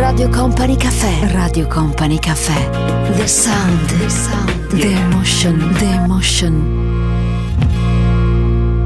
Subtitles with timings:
[0.00, 1.30] Radio Company Caffè.
[1.30, 2.70] Radio Company Caffè.
[3.16, 3.98] The sound.
[3.98, 4.66] The sound.
[4.68, 5.74] The emotion.
[5.74, 6.86] The emotion.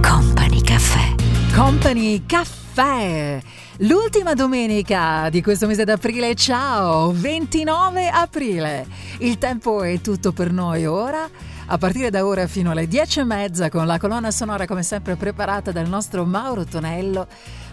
[0.03, 1.14] Company Caffè.
[1.54, 3.40] Company Caffè.
[3.79, 8.85] L'ultima domenica di questo mese d'aprile, ciao, 29 aprile.
[9.19, 11.31] Il tempo è tutto per noi ora.
[11.67, 15.15] A partire da ora fino alle 10 e mezza con la colonna sonora come sempre
[15.15, 17.27] preparata dal nostro Mauro Tonello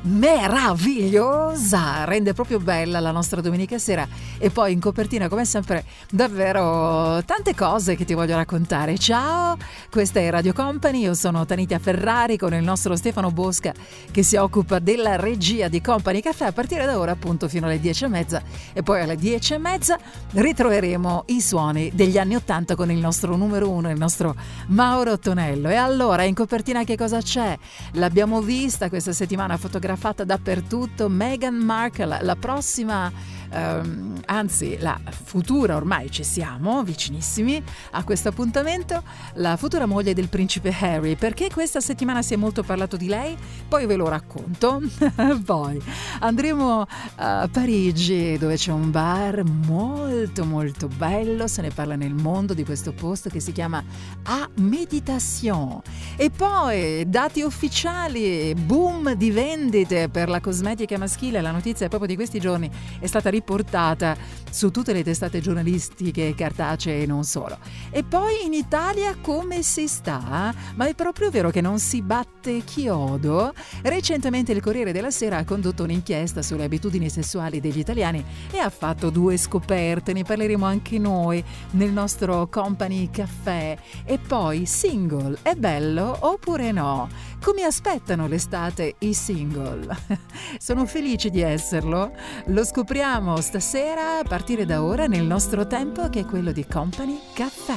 [0.03, 4.07] meravigliosa, rende proprio bella la nostra domenica sera
[4.39, 8.97] e poi in copertina come sempre davvero tante cose che ti voglio raccontare.
[8.97, 9.57] Ciao,
[9.91, 13.73] questa è Radio Company, io sono Tanitia Ferrari con il nostro Stefano Bosca
[14.09, 17.79] che si occupa della regia di Company Caffè a partire da ora appunto fino alle
[17.79, 18.41] 10 e mezza
[18.73, 19.99] e poi alle 10 e mezza
[20.31, 24.35] ritroveremo i suoni degli anni 80 con il nostro numero uno, il nostro
[24.67, 25.69] Mauro Tonello.
[25.69, 27.55] E allora in copertina che cosa c'è?
[27.93, 31.09] L'abbiamo vista questa settimana fotografata fotografata dappertutto.
[31.09, 33.11] Meghan Markle, la prossima,
[33.51, 39.03] ehm, anzi la futura, ormai ci siamo, vicinissimi a questo appuntamento,
[39.35, 41.15] la futura moglie del principe Harry.
[41.15, 43.37] Perché questa settimana si è molto parlato di lei?
[43.67, 44.81] Poi ve lo racconto.
[45.45, 45.81] Poi
[46.19, 46.85] andremo
[47.15, 52.63] a Parigi dove c'è un bar molto molto bello, se ne parla nel mondo di
[52.63, 53.83] questo posto che si chiama
[54.23, 55.81] A Meditation.
[56.15, 62.15] E poi dati ufficiali, boom di vendite per la cosmetica maschile, la notizia proprio di
[62.15, 64.15] questi giorni è stata riportata riportata
[64.51, 67.57] su tutte le testate giornalistiche cartacee e non solo.
[67.89, 70.53] E poi in Italia come si sta?
[70.75, 73.53] Ma è proprio vero che non si batte chiodo?
[73.81, 78.69] Recentemente il Corriere della Sera ha condotto un'inchiesta sulle abitudini sessuali degli italiani e ha
[78.69, 83.77] fatto due scoperte, ne parleremo anche noi nel nostro Company Caffè.
[84.05, 87.09] E poi single, è bello oppure no?
[87.41, 89.87] Come aspettano l'estate i single?
[90.59, 92.11] Sono felice di esserlo.
[92.47, 97.19] Lo scopriamo stasera a partire da ora nel nostro tempo che è quello di Company
[97.31, 97.75] Caffè.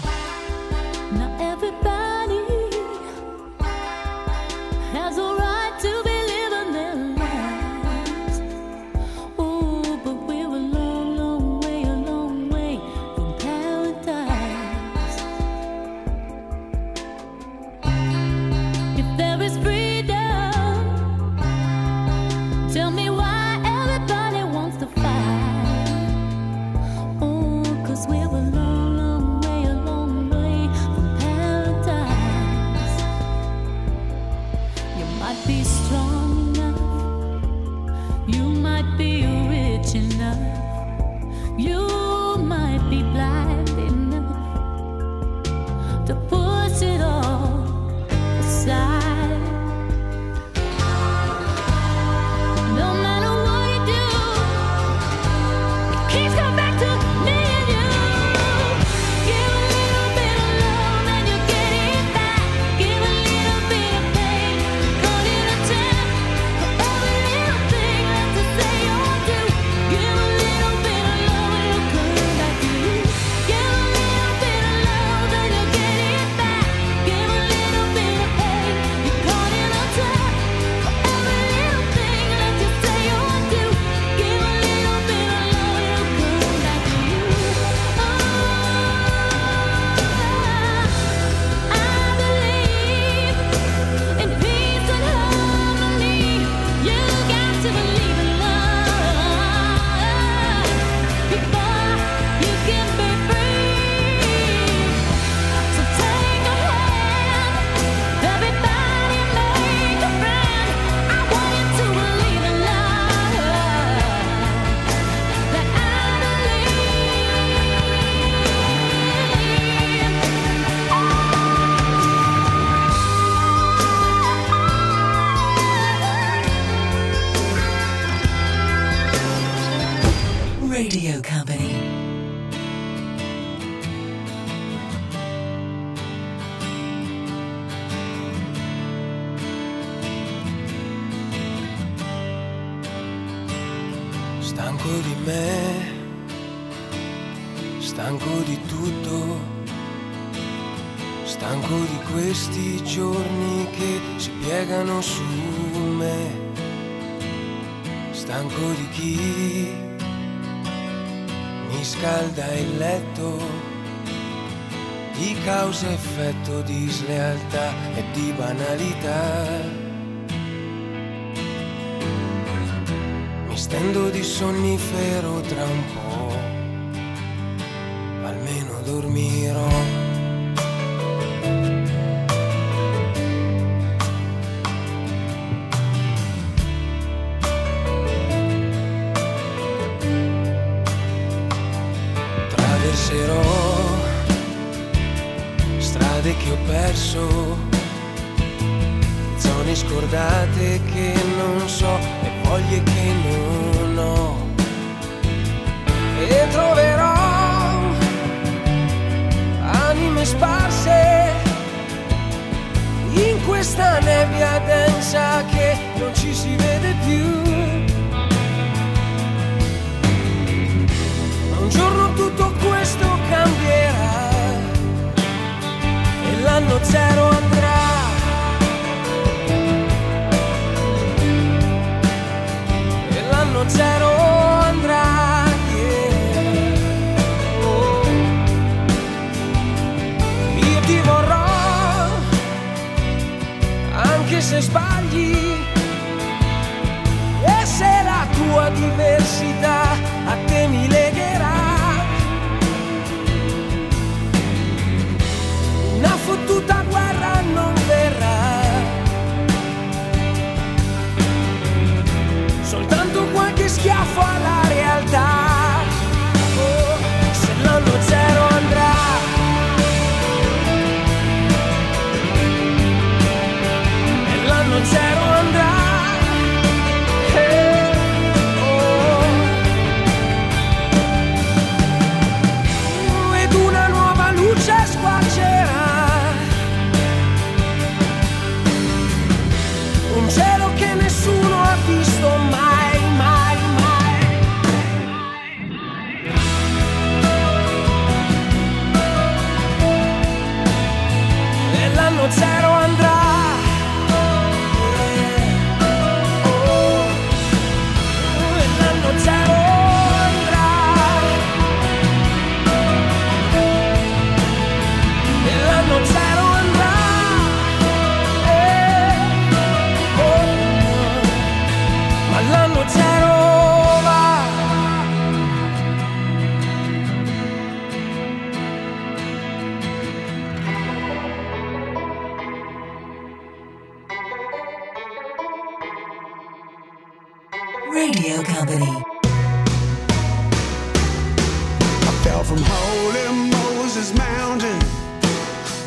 [1.10, 1.53] Now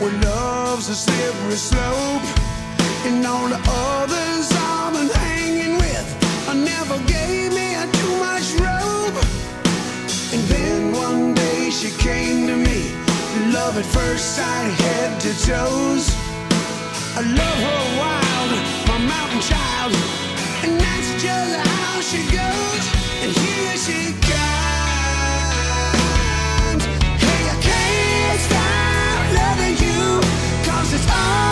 [0.07, 2.27] what love's a slippery slope,
[3.05, 6.07] and all the others I've been hanging with,
[6.47, 7.67] I never gave me
[7.99, 9.19] too much rope.
[10.33, 12.79] And then one day she came to me,
[13.51, 16.05] love at first sight, head to toes.
[17.19, 18.51] I love her wild,
[18.87, 19.91] my mountain child,
[20.63, 22.83] and that's just how she goes.
[23.23, 24.66] And here she comes.
[31.09, 31.46] all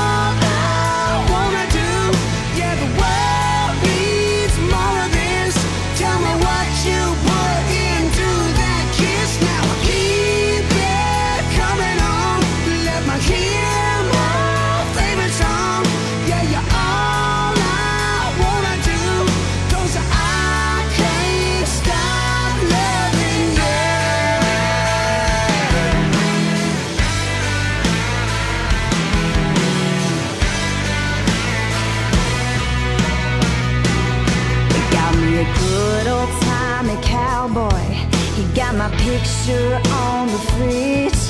[39.17, 39.79] picture
[40.09, 41.23] on the fridge.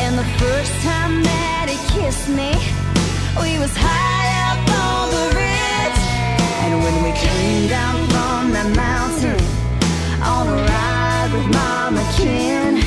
[0.00, 2.52] And the first time that he kissed me,
[3.42, 6.02] we was high up on the ridge.
[6.64, 9.40] And when we came down from that mountain
[10.24, 12.80] on a ride with Mama Kin,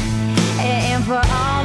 [0.57, 1.61] and for all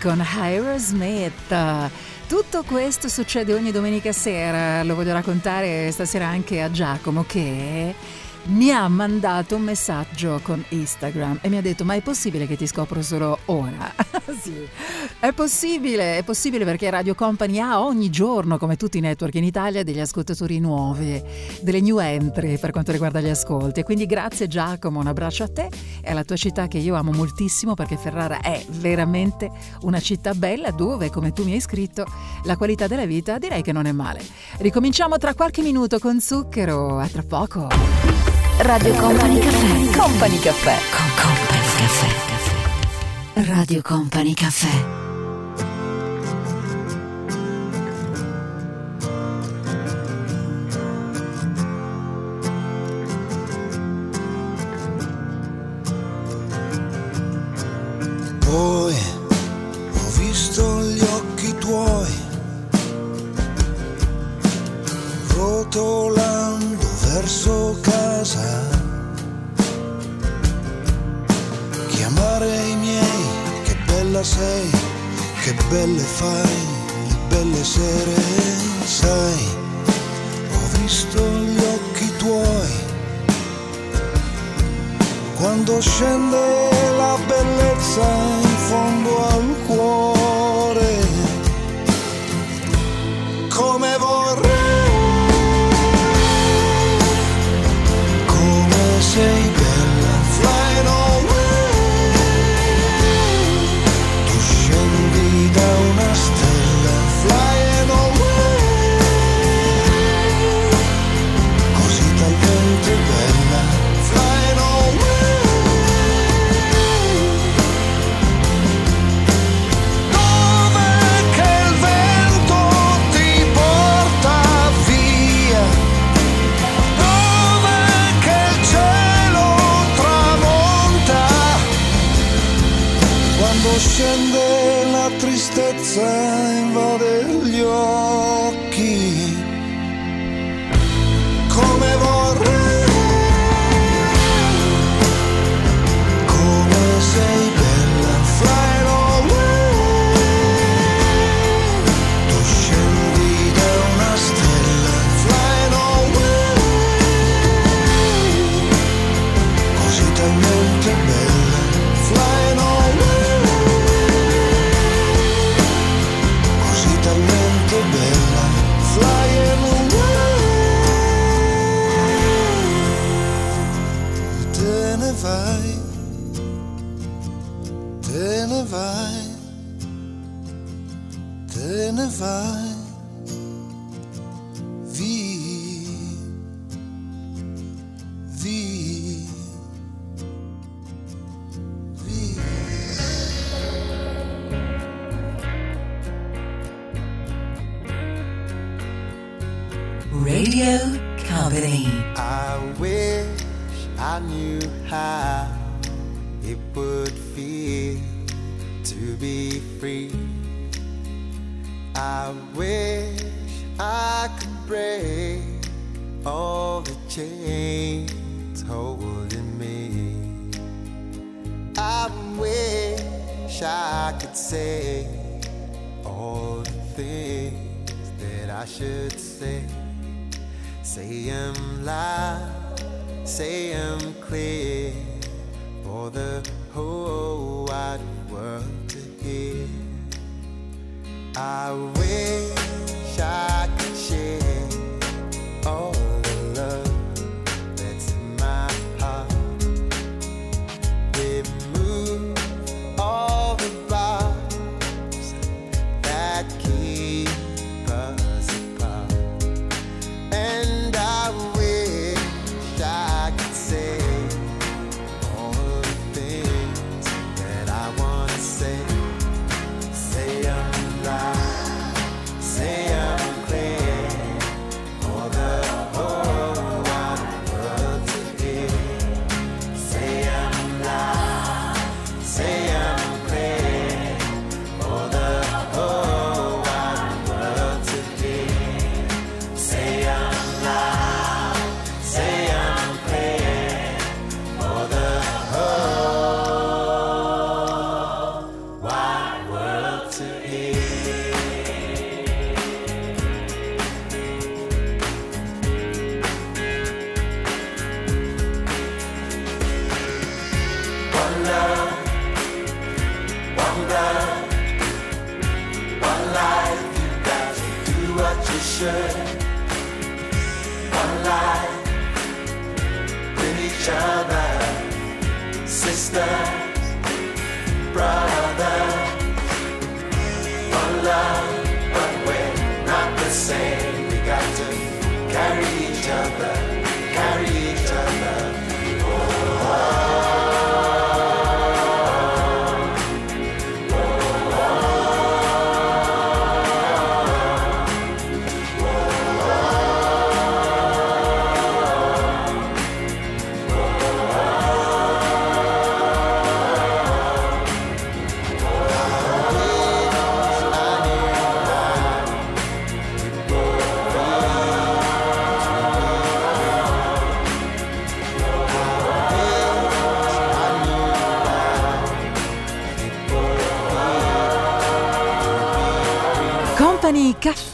[0.00, 1.54] con Aerosmith.
[2.26, 7.94] Tutto questo succede ogni domenica sera, lo voglio raccontare stasera anche a Giacomo che
[8.44, 12.56] mi ha mandato un messaggio con Instagram e mi ha detto ma è possibile che
[12.56, 13.92] ti scopro solo ora?
[14.40, 14.66] sì,
[15.20, 19.44] è possibile, è possibile perché Radio Company ha ogni giorno, come tutti i network in
[19.44, 21.22] Italia, degli ascoltatori nuovi,
[21.60, 23.82] delle new entry per quanto riguarda gli ascolti.
[23.82, 25.68] Quindi grazie Giacomo, un abbraccio a te
[26.00, 29.50] e alla tua città che io amo moltissimo perché Ferrara è veramente
[29.82, 32.06] una città bella dove, come tu mi hai scritto,
[32.44, 34.22] la qualità della vita direi che non è male.
[34.58, 38.29] Ricominciamo tra qualche minuto con Zucchero, a tra poco.
[38.62, 39.98] Radio Company Caffè.
[39.98, 40.76] Company Caffè.
[40.90, 43.50] Con Company Caffè.
[43.50, 45.09] Radio Company Caffè.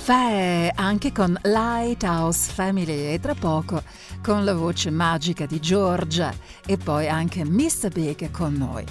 [0.07, 3.83] Caffè anche con Lighthouse Family e tra poco
[4.23, 6.33] con la voce magica di Giorgia
[6.65, 7.89] e poi anche Mr.
[7.93, 8.85] Big con noi.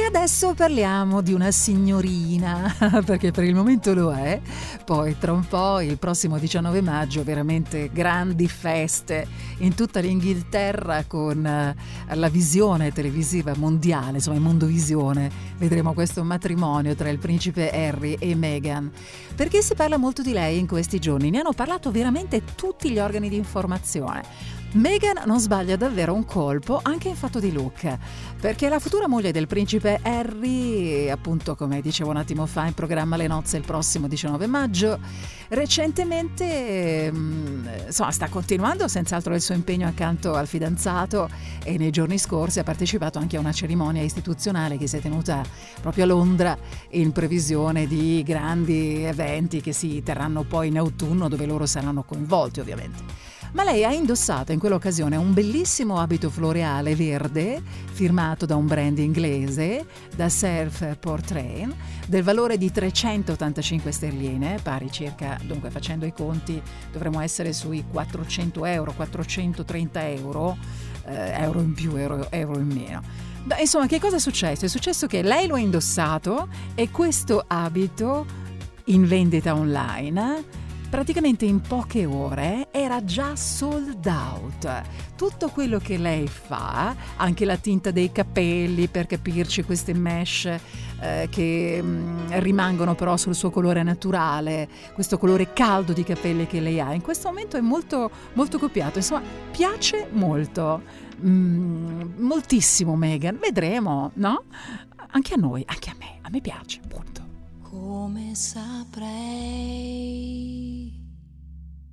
[0.00, 4.40] E adesso parliamo di una signorina, perché per il momento lo è,
[4.82, 9.26] poi tra un po' il prossimo 19 maggio veramente grandi feste
[9.58, 11.76] in tutta l'Inghilterra con eh,
[12.14, 18.34] la visione televisiva mondiale, insomma in Mondovisione, vedremo questo matrimonio tra il principe Harry e
[18.34, 18.90] Meghan.
[19.36, 21.28] Perché si parla molto di lei in questi giorni?
[21.28, 24.59] Ne hanno parlato veramente tutti gli organi di informazione.
[24.72, 27.98] Meghan non sbaglia davvero un colpo anche in fatto di look,
[28.40, 33.16] perché la futura moglie del principe Harry, appunto come dicevo un attimo fa in programma
[33.16, 35.00] Le nozze il prossimo 19 maggio,
[35.48, 41.28] recentemente mm, insomma, sta continuando senz'altro il suo impegno accanto al fidanzato
[41.64, 45.42] e nei giorni scorsi ha partecipato anche a una cerimonia istituzionale che si è tenuta
[45.80, 46.56] proprio a Londra
[46.90, 52.60] in previsione di grandi eventi che si terranno poi in autunno dove loro saranno coinvolti
[52.60, 53.29] ovviamente.
[53.52, 57.60] Ma lei ha indossato in quell'occasione un bellissimo abito floreale verde
[57.92, 59.84] firmato da un brand inglese,
[60.14, 61.68] da Surf Portrait,
[62.06, 68.64] del valore di 385 sterline, pari circa, dunque facendo i conti, dovremmo essere sui 400
[68.66, 70.56] euro, 430 euro,
[71.06, 73.02] eh, euro in più, euro, euro in meno.
[73.58, 74.66] Insomma, che cosa è successo?
[74.66, 78.26] È successo che lei lo ha indossato e questo abito
[78.84, 84.82] in vendita online praticamente in poche ore era già sold out.
[85.16, 90.46] Tutto quello che lei fa, anche la tinta dei capelli per capirci queste mesh
[91.00, 96.60] eh, che mh, rimangono però sul suo colore naturale, questo colore caldo di capelli che
[96.60, 100.82] lei ha, in questo momento è molto, molto copiato, insomma piace molto.
[101.24, 104.44] Mm, moltissimo Megan, vedremo, no?
[105.12, 107.29] Anche a noi, anche a me, a me piace, punto.
[107.70, 109.30] Come saprei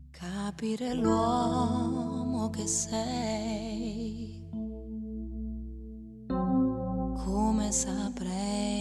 [0.09, 4.49] capire l'uomo che sei?
[6.25, 8.75] Come saprei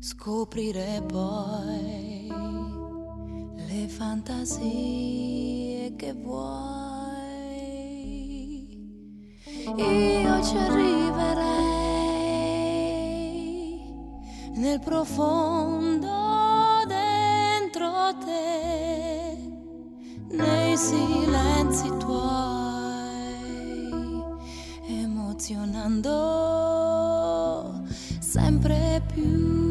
[0.00, 2.28] scoprire poi
[3.56, 6.74] le fantasie che vuoi?
[9.78, 12.05] Io ci arriverei
[14.56, 16.08] nel profondo
[16.86, 19.36] dentro te,
[20.30, 23.44] nei silenzi tuoi,
[24.88, 26.14] emozionando
[28.18, 29.64] sempre più.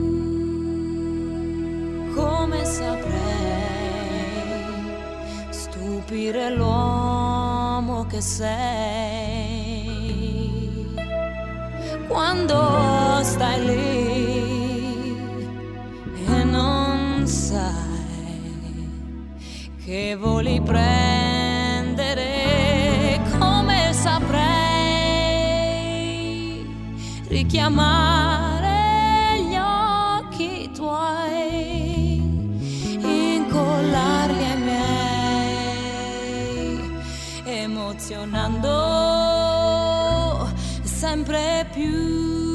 [2.14, 3.14] Come saprei
[5.50, 8.56] stupire l'uomo che sei
[12.08, 14.35] quando stai lì
[16.56, 17.74] non sai
[19.84, 22.24] che voli prendere
[23.38, 24.46] come saprei
[27.28, 28.80] richiamare
[29.42, 32.24] gli occhi tuoi
[33.02, 35.70] incollarli miei
[37.44, 38.74] emozionando
[40.84, 42.55] sempre più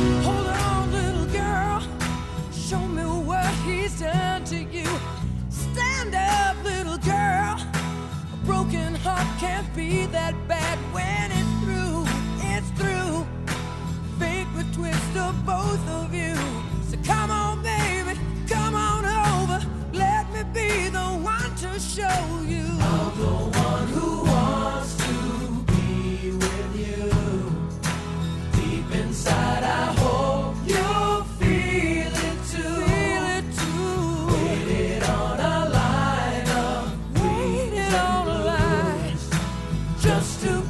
[40.21, 40.60] us to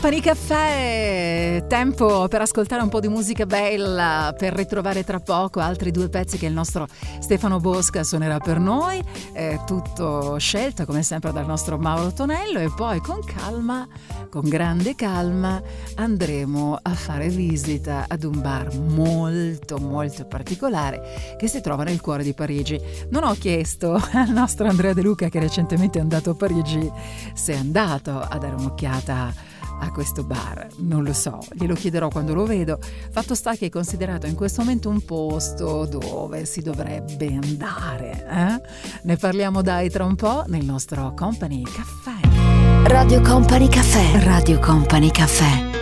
[0.00, 5.90] Company Caffè, tempo per ascoltare un po' di musica bella, per ritrovare tra poco altri
[5.90, 6.86] due pezzi che il nostro
[7.18, 12.70] Stefano Bosca suonerà per noi, eh, tutto scelto come sempre dal nostro Mauro Tonello e
[12.76, 13.88] poi con calma,
[14.30, 15.60] con grande calma,
[15.96, 22.22] andremo a fare visita ad un bar molto molto particolare che si trova nel cuore
[22.22, 22.80] di Parigi.
[23.10, 26.88] Non ho chiesto al nostro Andrea De Luca che recentemente è andato a Parigi
[27.34, 29.47] se è andato a dare un'occhiata
[29.78, 30.68] a questo bar?
[30.78, 32.78] Non lo so, glielo chiederò quando lo vedo.
[33.10, 38.26] Fatto sta che è considerato in questo momento un posto dove si dovrebbe andare.
[38.28, 38.60] Eh?
[39.02, 42.86] Ne parliamo dai tra un po' nel nostro Company Caffè.
[42.88, 44.24] Radio Company Caffè.
[44.24, 45.77] Radio Company Caffè.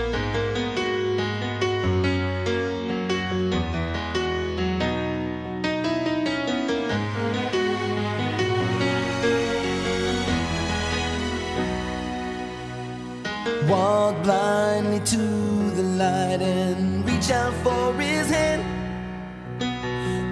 [17.26, 18.62] Reach out for his hand.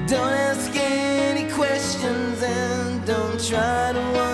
[0.08, 4.33] Don't ask any questions and don't try to understand.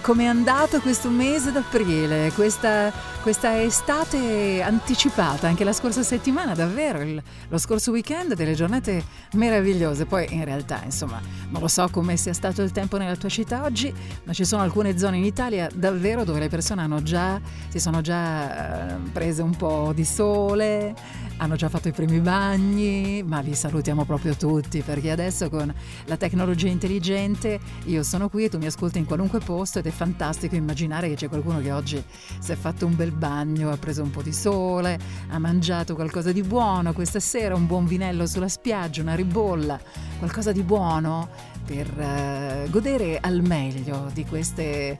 [0.00, 0.18] Come va?
[0.18, 2.32] Come è andato questo mese d'aprile?
[2.34, 2.90] Questa,
[3.22, 10.06] questa estate anticipata, anche la scorsa settimana, davvero, il- lo scorso weekend, delle giornate meravigliose.
[10.06, 13.62] Poi in realtà, insomma, non lo so come sia stato il tempo nella tua città
[13.64, 18.00] oggi, ma ci sono alcune zone in Italia davvero dove le persone già, si sono
[18.00, 20.94] già eh, prese un po' di sole,
[21.38, 25.72] hanno già fatto i primi bagni, ma vi salutiamo proprio tutti perché adesso con
[26.04, 29.90] la tecnologia intelligente io sono qui e tu mi ascolti in qualunque posto ed è
[29.90, 32.02] fantastico immaginare che c'è qualcuno che oggi
[32.38, 34.98] si è fatto un bel bagno, ha preso un po' di sole,
[35.30, 39.80] ha mangiato qualcosa di buono questa sera, un buon vinello sulla spiaggia, una ribolla,
[40.18, 41.28] qualcosa di buono
[41.64, 44.98] per eh, godere al meglio di queste,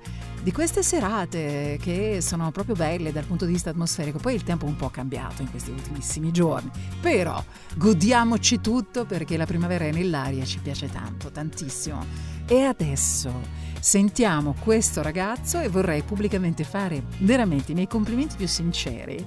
[0.49, 4.16] di queste serate che sono proprio belle dal punto di vista atmosferico.
[4.16, 6.70] Poi il tempo è un po' cambiato in questi ultimissimi giorni,
[7.03, 7.44] però
[7.76, 12.03] godiamoci tutto perché la primavera è nell'aria ci piace tanto, tantissimo.
[12.46, 13.30] E adesso
[13.78, 19.22] sentiamo questo ragazzo e vorrei pubblicamente fare veramente i miei complimenti più sinceri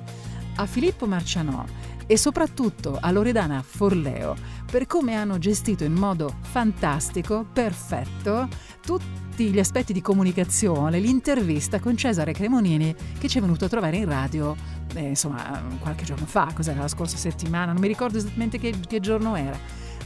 [0.56, 1.64] a Filippo Marcianò
[2.08, 4.36] e soprattutto a Loredana Forleo
[4.72, 8.48] per come hanno gestito in modo fantastico, perfetto,
[9.32, 13.96] tutti gli aspetti di comunicazione, l'intervista con Cesare Cremonini che ci è venuto a trovare
[13.96, 14.54] in radio,
[14.94, 19.00] eh, insomma, qualche giorno fa, cos'era la scorsa settimana, non mi ricordo esattamente che, che
[19.00, 19.58] giorno era.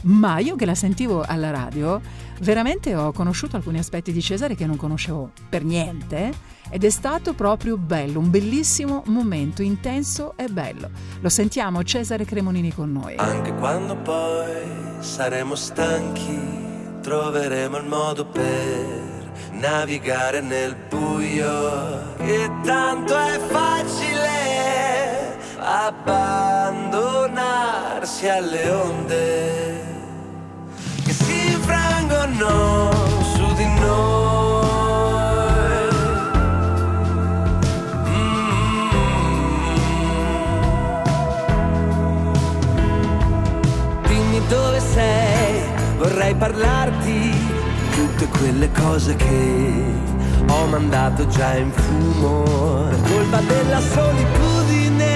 [0.02, 2.00] Ma io che la sentivo alla radio,
[2.40, 6.32] veramente ho conosciuto alcuni aspetti di Cesare che non conoscevo per niente
[6.70, 10.88] ed è stato proprio bello, un bellissimo momento, intenso e bello.
[11.20, 13.16] Lo sentiamo Cesare Cremonini con noi.
[13.16, 16.38] Anche quando poi saremo stanchi,
[17.00, 19.05] troveremo il modo per
[19.68, 22.14] navigare nel buio.
[22.18, 29.84] E tanto è facile abbandonarsi alle onde
[31.04, 32.92] che si infrangono
[33.34, 34.04] su di noi.
[44.06, 45.64] Dimmi dove sei,
[45.98, 47.35] vorrei parlarti
[48.16, 49.84] tutte quelle cose che
[50.48, 52.88] ho mandato già in fumo.
[52.90, 55.12] La colpa della solitudine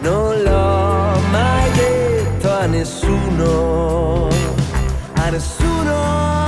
[0.00, 4.28] non l'ho mai detto a nessuno,
[5.14, 6.39] a nessuno.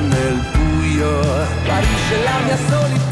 [0.00, 1.20] nel buio.
[1.64, 3.03] Guarisce la mia solitudine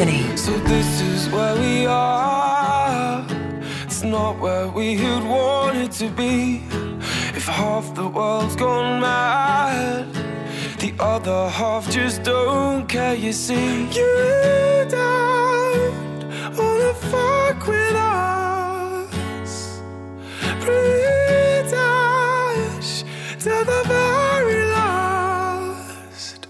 [0.00, 0.34] Company.
[0.34, 3.22] So this is where we are.
[3.84, 6.62] It's not where we had wanted to be.
[7.36, 10.06] If half the world's gone mad,
[10.78, 13.14] the other half just don't care.
[13.14, 16.24] You see, you don't
[16.56, 19.82] wanna fuck with us.
[20.64, 23.04] Pretty much
[23.44, 26.46] to the very last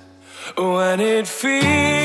[0.56, 1.99] when it feels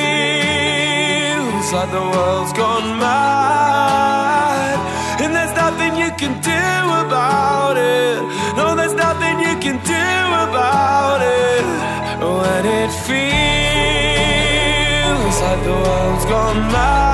[1.76, 4.78] like the world's gone mad.
[5.22, 6.66] And there's nothing you can do
[7.04, 8.22] about it.
[8.56, 10.08] No, there's nothing you can do
[10.46, 11.66] about it.
[12.24, 13.26] When it feels
[15.46, 17.05] like the world's gone mad.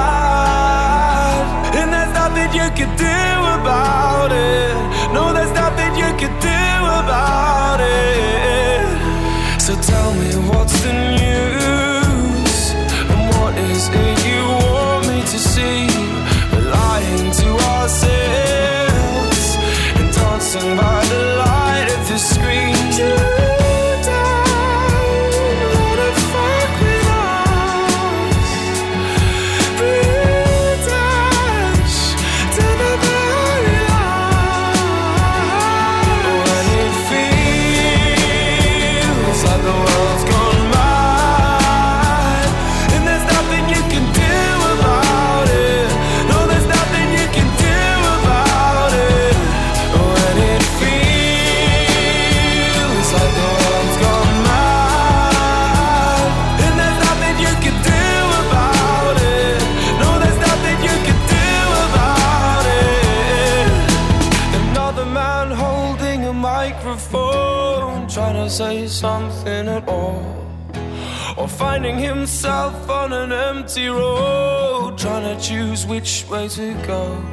[73.72, 77.31] empty road, trying to choose which way to go.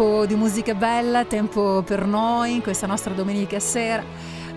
[0.00, 4.02] Tempo di musica bella, tempo per noi in questa nostra domenica sera.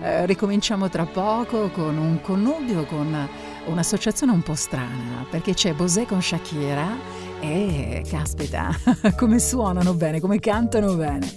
[0.00, 3.28] Eh, ricominciamo tra poco con un connubio con
[3.66, 6.96] un'associazione un po' strana, perché c'è Bosé con Shakira
[7.44, 8.70] e caspita,
[9.16, 11.30] come suonano bene, come cantano bene.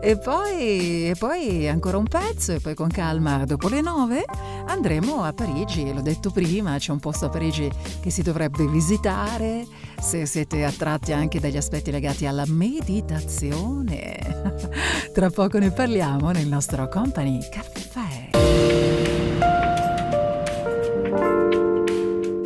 [0.00, 4.24] E poi, e poi ancora un pezzo e poi con calma dopo le nove
[4.66, 9.66] andremo a Parigi, l'ho detto prima, c'è un posto a Parigi che si dovrebbe visitare
[10.00, 14.18] se siete attratti anche dagli aspetti legati alla meditazione.
[15.12, 18.19] Tra poco ne parliamo nel nostro Company Caffè.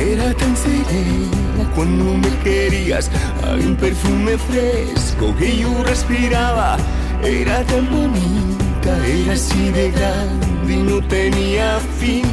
[0.00, 3.10] Era tan serena cuando me querías.
[3.44, 6.76] Hay un perfume fresco que yo respiraba,
[7.22, 12.24] era tan bonita, era así de grande y no tenía fin.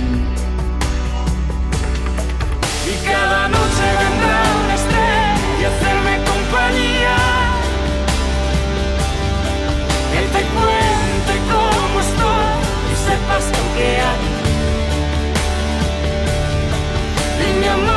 [2.87, 7.17] Y cada noche vendrá una estrella a hacerme compañía.
[10.11, 12.59] Que te cuente cómo estoy
[12.91, 14.36] y sepas lo que hay.
[17.57, 17.96] minha mão.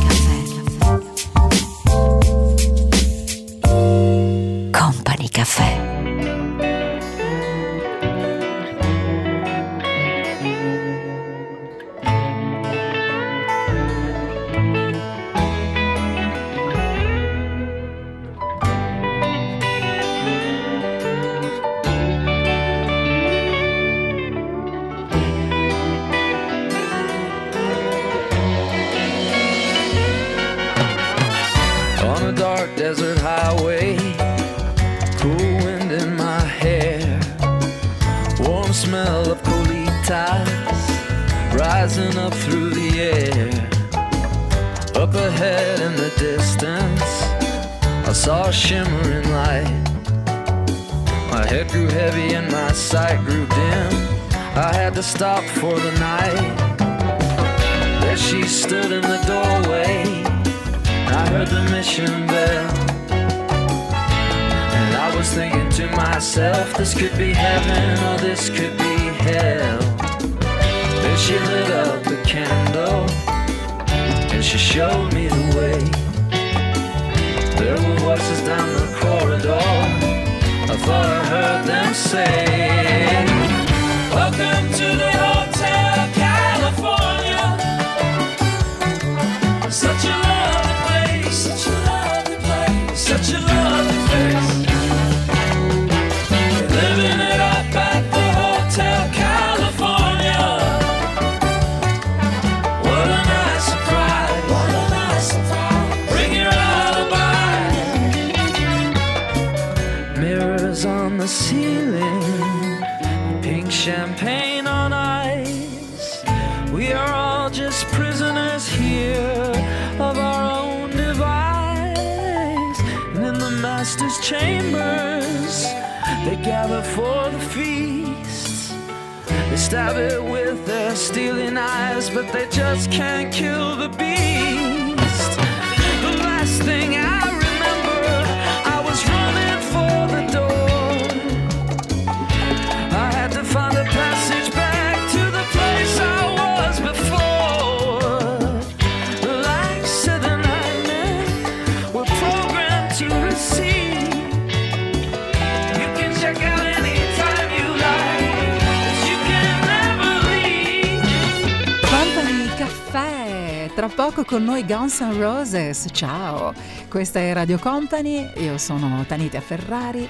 [164.21, 166.53] Tra poco con noi Guns N' Roses, ciao,
[166.89, 170.07] questa è Radio Company, io sono Tanita Ferrari,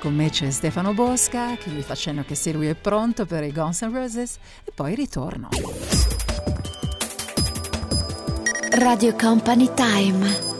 [0.00, 3.42] con me c'è Stefano Bosca che vi fa cenno che se lui è pronto per
[3.42, 4.36] i Guns N' Roses.
[4.64, 5.48] E poi ritorno.
[8.72, 10.53] Radio Company Time.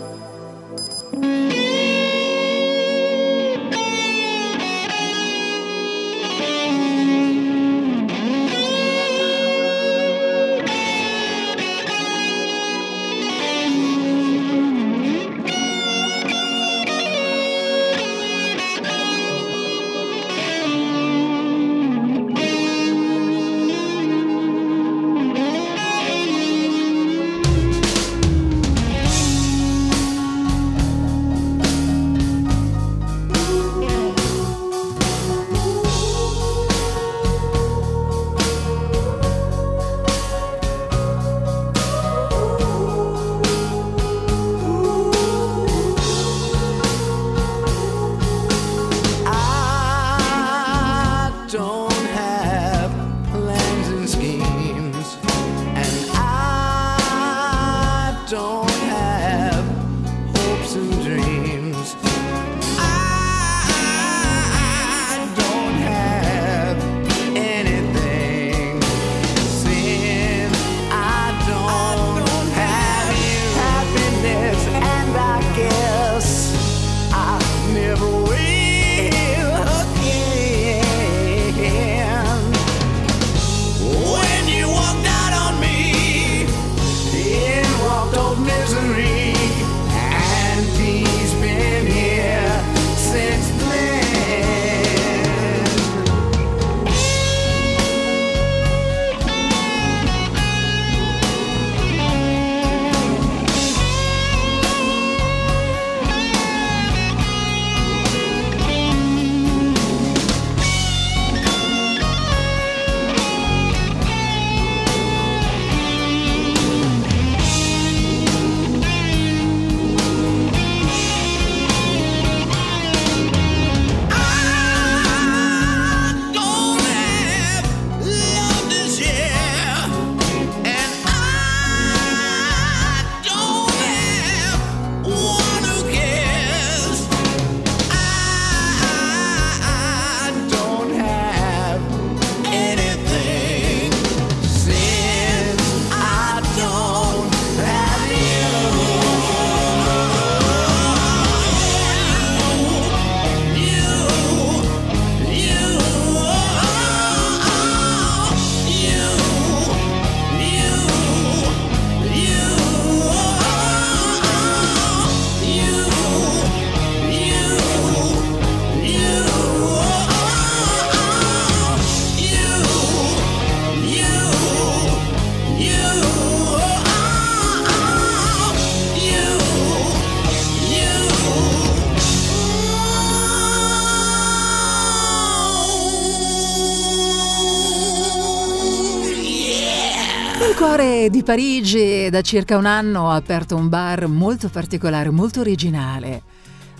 [191.10, 196.22] Di Parigi da circa un anno ha aperto un bar molto particolare, molto originale.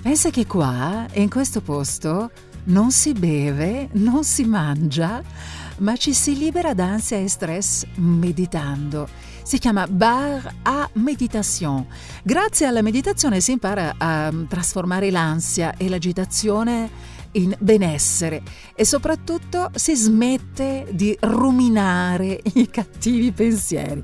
[0.00, 2.30] Pensa che qua, in questo posto,
[2.64, 5.22] non si beve, non si mangia,
[5.78, 9.08] ma ci si libera da ansia e stress meditando.
[9.42, 11.86] Si chiama Bar à Méditation.
[12.22, 16.88] Grazie alla meditazione si impara a trasformare l'ansia e l'agitazione
[17.34, 18.42] in benessere
[18.74, 24.02] e soprattutto si smette di ruminare i cattivi pensieri.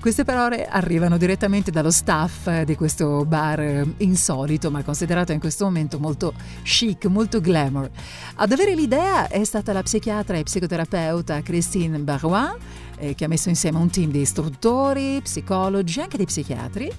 [0.00, 5.98] Queste parole arrivano direttamente dallo staff di questo bar insolito, ma considerato in questo momento
[5.98, 7.90] molto chic, molto glamour.
[8.36, 12.56] Ad avere l'idea è stata la psichiatra e psicoterapeuta Christine Barouin,
[13.02, 16.90] eh, che ha messo insieme un team di istruttori, psicologi e anche di psichiatri.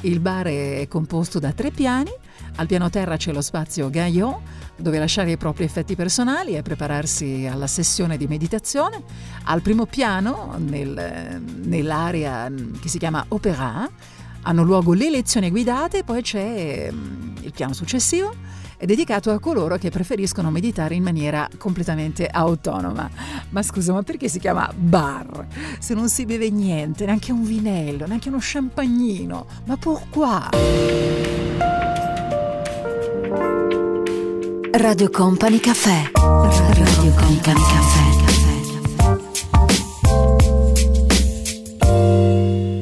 [0.00, 2.10] Il bar è composto da tre piani.
[2.56, 4.40] Al piano terra c'è lo spazio Gaillon,
[4.76, 9.04] dove lasciare i propri effetti personali e prepararsi alla sessione di meditazione.
[9.44, 13.88] Al primo piano, nel- nell'area mm, che si chiama Opera,
[14.42, 18.34] hanno luogo le lezioni guidate, poi c'è mm, il piano successivo,
[18.82, 23.08] è dedicato a coloro che preferiscono meditare in maniera completamente autonoma.
[23.50, 25.46] Ma scusa, ma perché si chiama bar?
[25.78, 30.40] Se non si beve niente, neanche un vinello, neanche uno champagnino, ma pourquoi?
[34.72, 36.10] Radio Company Caffè.
[36.14, 38.00] Radio Company Caffè.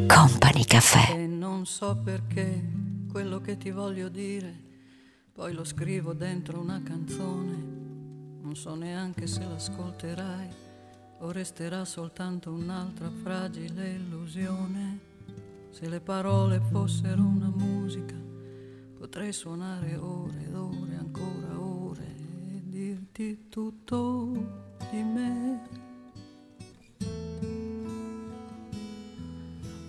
[0.07, 1.13] Company Caffè.
[1.15, 2.63] E non so perché
[3.13, 4.69] quello che ti voglio dire,
[5.41, 7.57] poi lo scrivo dentro una canzone.
[8.43, 10.49] Non so neanche se l'ascolterai
[11.21, 14.99] o resterà soltanto un'altra fragile illusione.
[15.71, 18.17] Se le parole fossero una musica,
[18.99, 25.80] potrei suonare ore ed ore, ancora ore, e dirti tutto di me.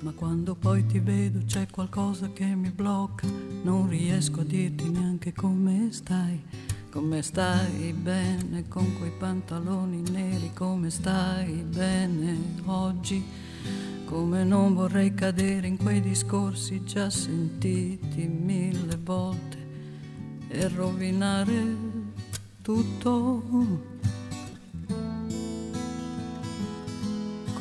[0.02, 3.28] Ma quando poi ti vedo c'è qualcosa che mi blocca,
[3.62, 6.42] non riesco a dirti neanche come stai,
[6.90, 12.36] come stai bene con quei pantaloni neri, come stai bene
[12.66, 13.24] oggi,
[14.06, 19.58] come non vorrei cadere in quei discorsi già sentiti mille volte
[20.48, 21.76] e rovinare
[22.64, 23.90] tutto.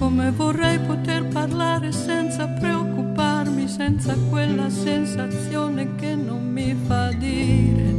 [0.01, 7.95] Come vorrei poter parlare senza preoccuparmi, senza quella sensazione che non mi fa dire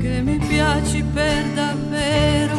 [0.00, 2.56] che mi piaci per davvero,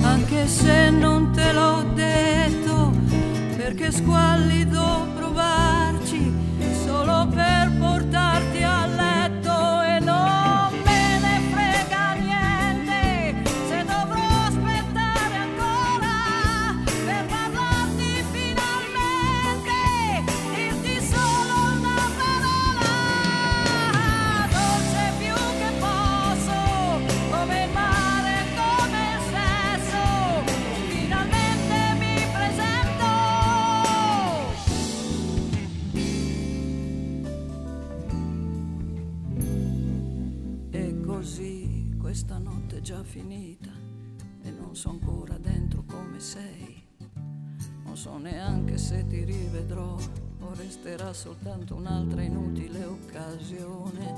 [0.00, 2.92] anche se non te l'ho detto,
[3.58, 6.32] perché squallido provarci
[6.86, 8.77] solo per portarti a
[46.18, 46.82] come sei.
[47.84, 49.96] Non so neanche se ti rivedrò
[50.40, 54.14] o resterà soltanto un'altra inutile occasione.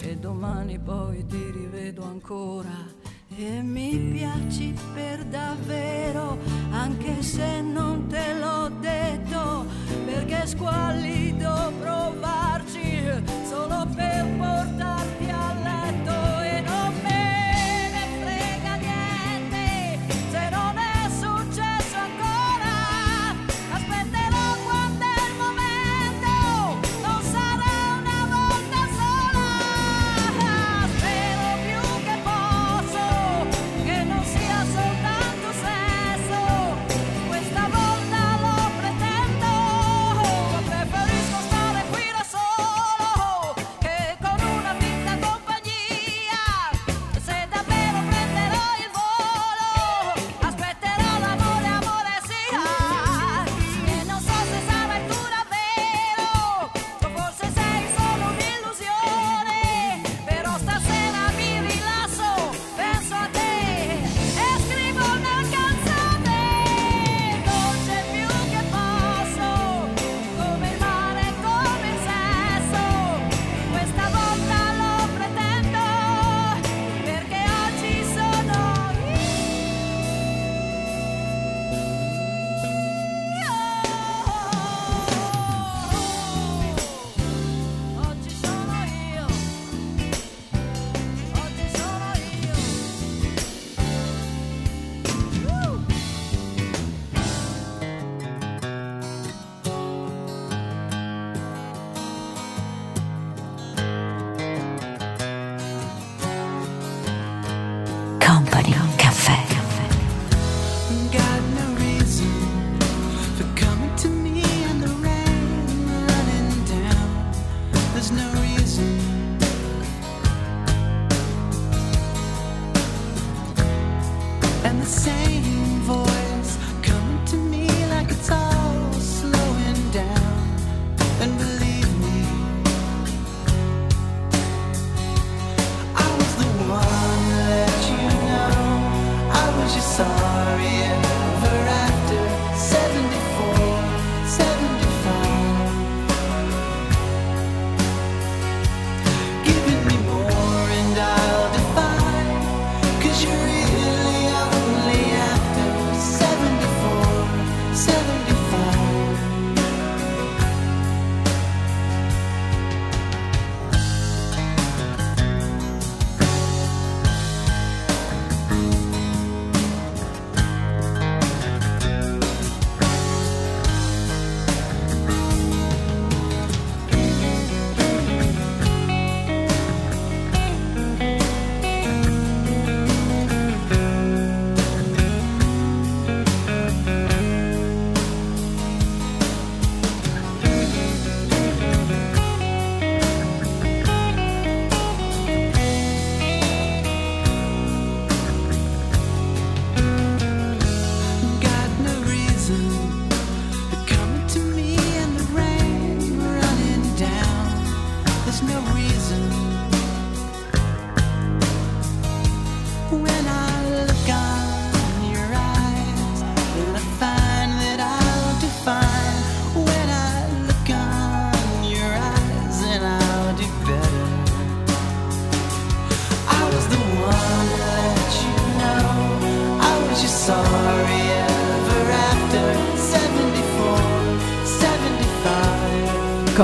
[0.00, 3.08] E domani poi ti rivedo ancora.
[3.36, 6.36] E mi piaci per davvero,
[6.72, 9.64] anche se non te l'ho detto,
[10.04, 13.04] perché squallido provarci
[13.48, 15.19] solo per portarti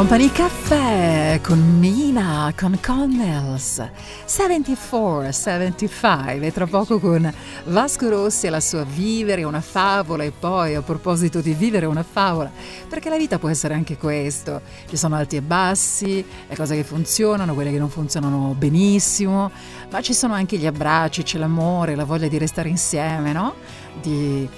[0.07, 3.90] Company Caffè con Mina, con Connells,
[4.24, 7.28] 74, 75 e tra poco con
[7.64, 12.04] Vasco Rossi e la sua Vivere una favola e poi a proposito di vivere una
[12.04, 12.52] favola,
[12.88, 16.84] perché la vita può essere anche questo, ci sono alti e bassi, le cose che
[16.84, 19.50] funzionano, quelle che non funzionano benissimo,
[19.90, 23.54] ma ci sono anche gli abbracci, c'è l'amore, la voglia di restare insieme, no?
[24.00, 24.48] Di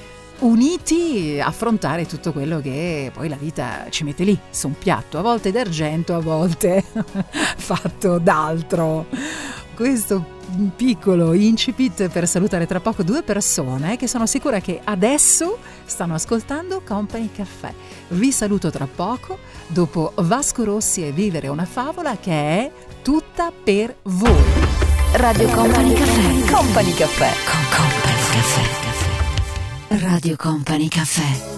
[0.40, 5.22] uniti affrontare tutto quello che poi la vita ci mette lì su un piatto, a
[5.22, 6.84] volte d'argento, a volte
[7.56, 9.06] fatto d'altro.
[9.74, 10.36] Questo
[10.74, 16.82] piccolo incipit per salutare tra poco due persone che sono sicura che adesso stanno ascoltando
[16.84, 17.72] Company Caffè.
[18.08, 22.72] Vi saluto tra poco dopo Vasco Rossi e Vivere una favola che è
[23.02, 24.76] tutta per voi.
[25.12, 26.50] Radio Company Caffè.
[26.50, 27.30] Company Caffè.
[27.44, 28.87] Con Company Caffè.
[29.90, 31.57] Radio Company Caffè.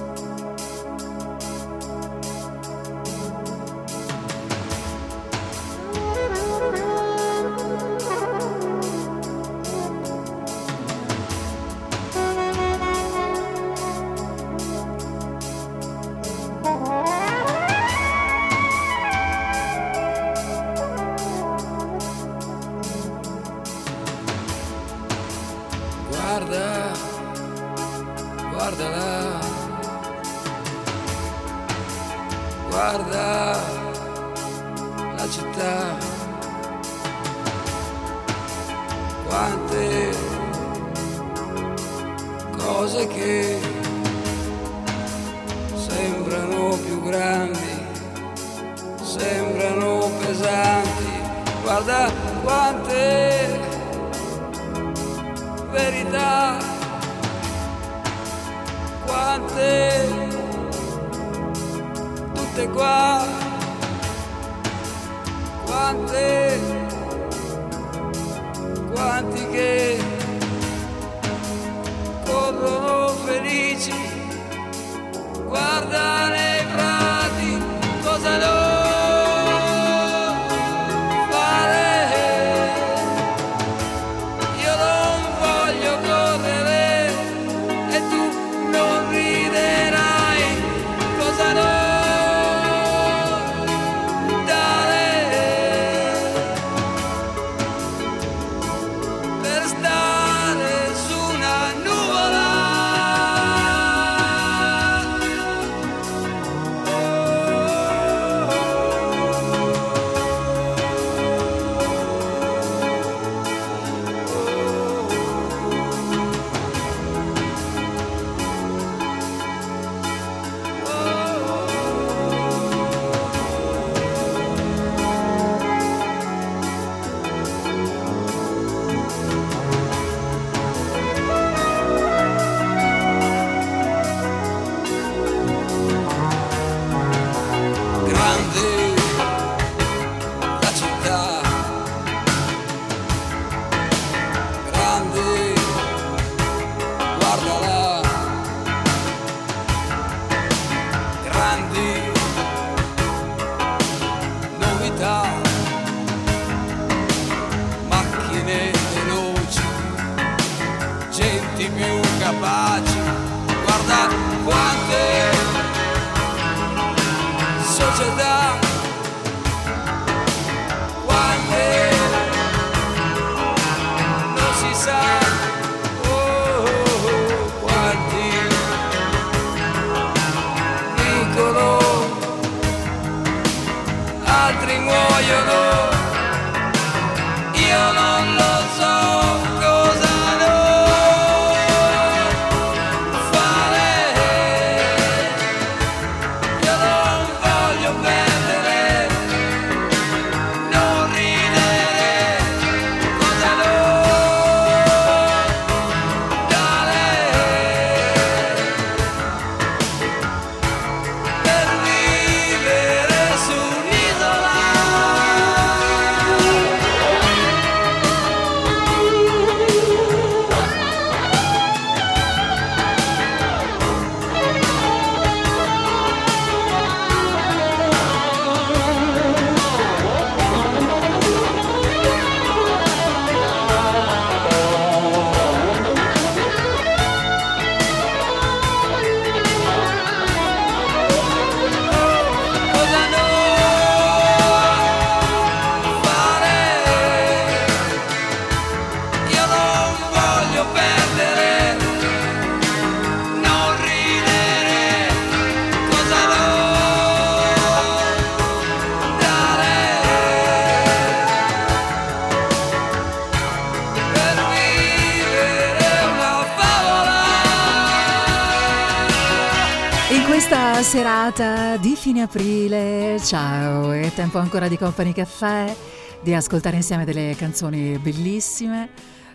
[272.01, 275.77] Fine aprile, ciao, è tempo ancora di Company Caffè,
[276.23, 278.89] di ascoltare insieme delle canzoni bellissime.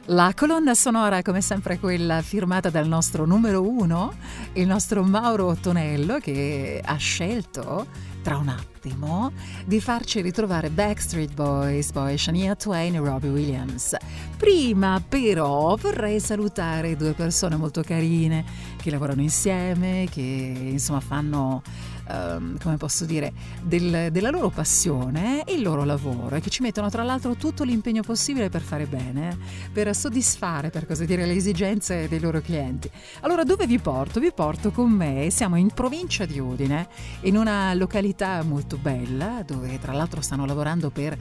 [0.05, 4.16] La colonna sonora, come sempre, è quella firmata dal nostro numero uno,
[4.53, 7.86] il nostro Mauro Tonello, che ha scelto
[8.24, 9.32] tra un attimo
[9.66, 13.95] di farci ritrovare Backstreet Boys, poi Shania Twain e Robbie Williams.
[14.38, 18.43] Prima però vorrei salutare due persone molto carine
[18.78, 21.61] che lavorano insieme, che insomma fanno
[22.07, 23.33] ehm, come posso dire,
[23.63, 27.63] del- della loro passione e il loro lavoro e che ci mettono tra l'altro tutto
[27.63, 29.37] l'impegno possibile per fare bene,
[29.71, 32.89] per soddisfare, per così dire, le esigenze dei loro clienti.
[33.21, 34.19] Allora dove vi porto?
[34.19, 36.87] Vi porto con me, siamo in provincia di Udine,
[37.21, 41.17] in una località molto bella dove tra l'altro stanno lavorando per eh,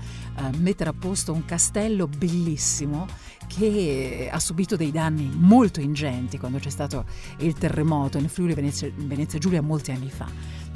[0.59, 3.07] mettere a posto un castello bellissimo
[3.47, 7.05] che ha subito dei danni molto ingenti quando c'è stato
[7.39, 10.27] il terremoto in Friuli Venezia, Venezia Giulia molti anni fa.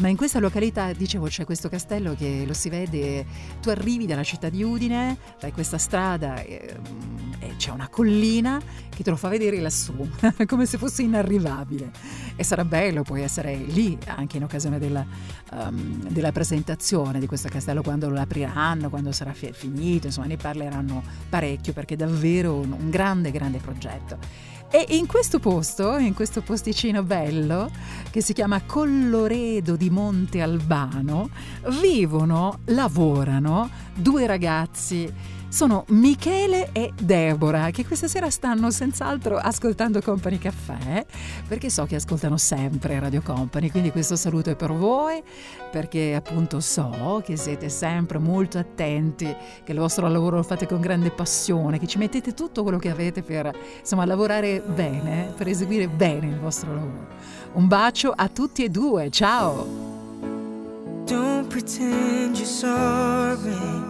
[0.00, 3.26] Ma in questa località, dicevo, c'è questo castello che lo si vede,
[3.60, 6.76] tu arrivi dalla città di Udine, fai questa strada e,
[7.40, 10.08] e c'è una collina che te lo fa vedere lassù,
[10.46, 11.90] come se fosse inarrivabile.
[12.36, 15.04] E sarà bello poi essere lì anche in occasione della,
[15.50, 20.36] um, della presentazione di questo castello, quando lo apriranno, quando sarà fi- finito, insomma ne
[20.36, 24.47] parleranno parecchio perché è davvero un, un grande, grande progetto.
[24.70, 27.70] E in questo posto, in questo posticino bello,
[28.10, 31.30] che si chiama Colloredo di Monte Albano,
[31.80, 35.10] vivono, lavorano due ragazzi.
[35.50, 41.06] Sono Michele e Deborah, che questa sera stanno senz'altro ascoltando Company Caffè,
[41.48, 45.22] perché so che ascoltano sempre Radio Company, quindi questo saluto è per voi,
[45.70, 49.34] perché appunto so che siete sempre molto attenti,
[49.64, 52.90] che il vostro lavoro lo fate con grande passione, che ci mettete tutto quello che
[52.90, 57.06] avete per insomma lavorare bene, per eseguire bene il vostro lavoro.
[57.54, 59.66] Un bacio a tutti e due, ciao!
[61.06, 63.87] Don't pretend you're sorry.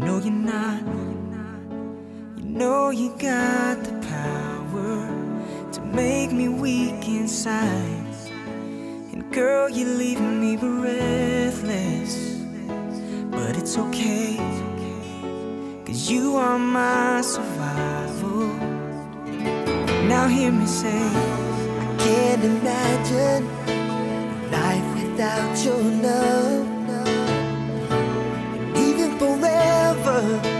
[0.00, 0.82] Know you're not.
[2.38, 8.14] You know you got the power to make me weak inside.
[9.12, 12.40] And girl, you're leaving me breathless.
[13.30, 14.36] But it's okay.
[15.84, 18.46] Cause you are my survival.
[20.08, 21.02] Now hear me say,
[21.84, 23.44] I can't imagine
[24.50, 26.79] life without your love.
[30.20, 30.59] love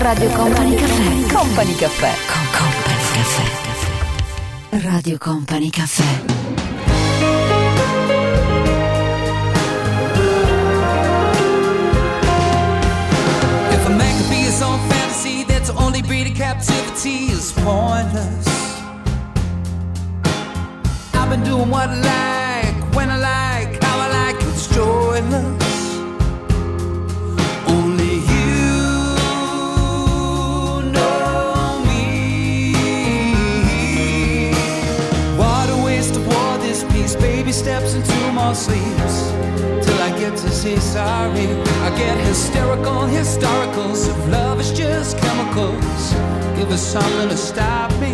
[0.00, 1.26] Radio Company Caffè.
[1.30, 2.10] Company Caffè.
[2.26, 4.88] Con Company Caffè.
[4.88, 6.38] Radio Company Caffè.
[15.46, 18.46] That's the only breed of captivity is pointless.
[21.12, 22.29] I've been doing what life
[38.50, 39.30] all sleeps
[39.86, 41.46] till I get to say sorry.
[41.86, 44.08] I get hysterical, historicals.
[44.10, 46.02] If love is just chemicals,
[46.56, 48.12] give us something to stop me.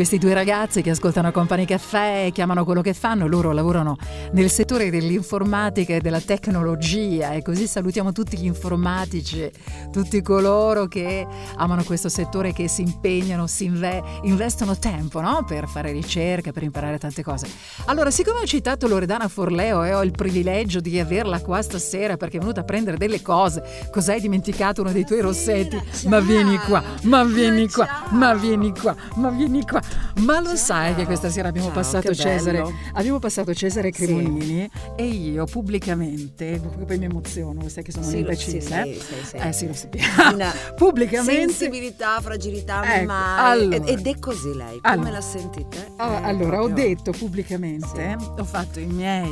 [0.00, 3.98] Questi due ragazzi che ascoltano Company Caffè e chiamano quello che fanno, loro lavorano
[4.32, 9.50] nel settore dell'informatica e della tecnologia e così salutiamo tutti gli informatici,
[9.92, 15.44] tutti coloro che amano questo settore, che si impegnano, si inve- investono tempo no?
[15.46, 17.46] per fare ricerca, per imparare tante cose.
[17.84, 22.38] Allora, siccome ho citato Loredana Forleo e ho il privilegio di averla qua stasera perché
[22.38, 25.78] è venuta a prendere delle cose, cos'hai dimenticato uno dei tuoi rossetti?
[26.08, 29.89] Ma vieni qua, ma vieni qua, ma vieni qua, ma vieni qua.
[30.20, 32.62] Ma lo sai che questa sera abbiamo Ciao, passato Cesare,
[32.94, 34.04] abbiamo passato Cesare Sì.
[34.04, 38.98] Cremonini e io pubblicamente, poi mi emoziono, sai che sono Sì, un'imbecille, sì, eh?
[39.00, 39.36] sì, sì, sì.
[39.36, 40.34] Eh sì, lo sappiamo.
[40.34, 43.50] Una pubblicamente Sensibilità, fragilità, Ecco, mai.
[43.62, 43.86] allora.
[43.86, 45.10] Ed- è così lei, come Allora.
[45.10, 45.92] la sentite?
[45.96, 49.28] Ah, Eh, allora, ho proprio- detto pubblicamente, ho fatto i miei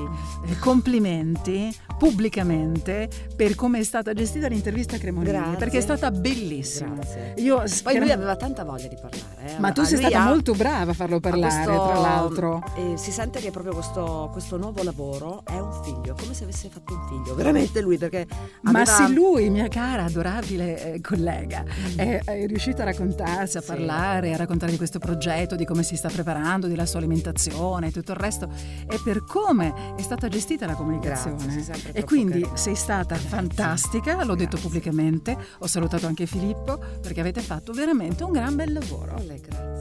[0.47, 5.57] eh, complimenti pubblicamente per come è stata gestita l'intervista a Cremonini, Grazie.
[5.57, 6.95] perché è stata bellissima.
[6.95, 7.35] Grazie.
[7.39, 9.57] Io, Poi lui aveva tanta voglia di parlare.
[9.57, 9.59] eh.
[9.59, 12.63] Ma tu sei stata ha- molto brava a farlo parlare, questo- tra l'altro.
[12.77, 16.69] eh, si sente che proprio questo, questo nuovo lavoro è un figlio, come se avesse
[16.69, 18.27] fatto un figlio, veramente lui, perché
[18.63, 21.99] Ma aveva- se lui, mia cara, adorabile eh, collega, Mm.
[21.99, 25.97] è, è riuscito a raccontarsi, a parlare, a raccontare di questo progetto, di come si
[25.97, 28.49] sta preparando, della sua alimentazione e tutto il resto,
[28.87, 31.37] è per come è stata gestita la comunicazione.
[31.65, 32.57] Grazie, e quindi carina.
[32.57, 38.33] sei stata fantastica, l'ho detto pubblicamente, ho salutato anche Filippo perché avete fatto veramente un
[38.33, 39.17] gran bel lavoro.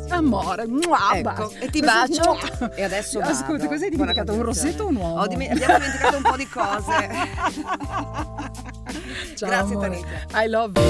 [0.09, 2.73] Amore, mua, Ecco, e ti Cosa- bacio mua.
[2.75, 3.67] e adesso Ascolta, vado.
[3.67, 4.33] cos'hai Buona dimenticato?
[4.33, 5.21] Un rossetto o un uomo?
[5.21, 7.09] Ho dime- abbiamo dimenticato un po' di cose.
[9.35, 9.99] Ciao, Grazie amore.
[10.01, 10.43] Tanita.
[10.43, 10.85] I love you.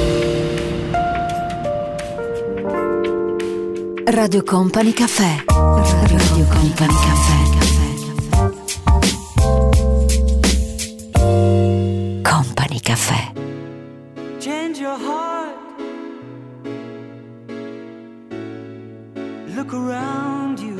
[4.05, 5.43] Radio Company Caffè.
[5.47, 7.35] Radio Company Caffè.
[12.23, 13.31] Company Caffè.
[14.39, 15.36] Change your heart.
[19.68, 20.77] Look around you.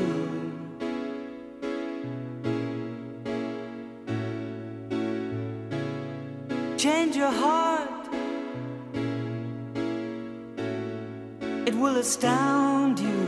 [6.78, 8.08] Change your heart.
[11.66, 13.27] It will astound you.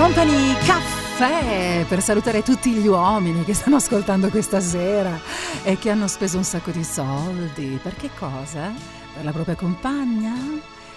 [0.00, 5.20] Company Caffè per salutare tutti gli uomini che stanno ascoltando questa sera
[5.62, 7.78] e che hanno speso un sacco di soldi.
[7.82, 8.72] Per che cosa?
[9.12, 10.32] Per la propria compagna?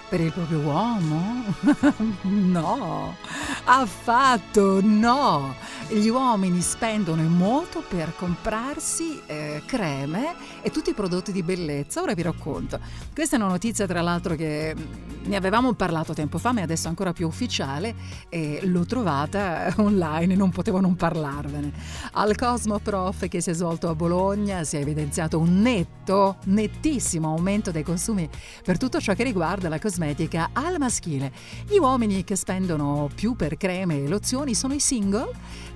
[0.07, 1.43] Per il proprio uomo?
[2.21, 3.17] no,
[3.65, 5.53] affatto no.
[5.93, 10.33] Gli uomini spendono molto per comprarsi eh, creme
[10.63, 12.01] e tutti i prodotti di bellezza.
[12.01, 12.79] Ora vi racconto.
[13.13, 16.63] Questa è una notizia, tra l'altro, che mm, ne avevamo parlato tempo fa, ma è
[16.63, 17.93] adesso ancora più ufficiale
[18.27, 21.71] e l'ho trovata online, non potevo non parlarvene.
[22.13, 27.29] Al Cosmo Prof che si è svolto a Bologna si è evidenziato un netto, nettissimo
[27.29, 28.27] aumento dei consumi
[28.63, 31.31] per tutto ciò che riguarda la cosmetica al maschile.
[31.67, 35.31] Gli uomini che spendono più per creme e lozioni sono i single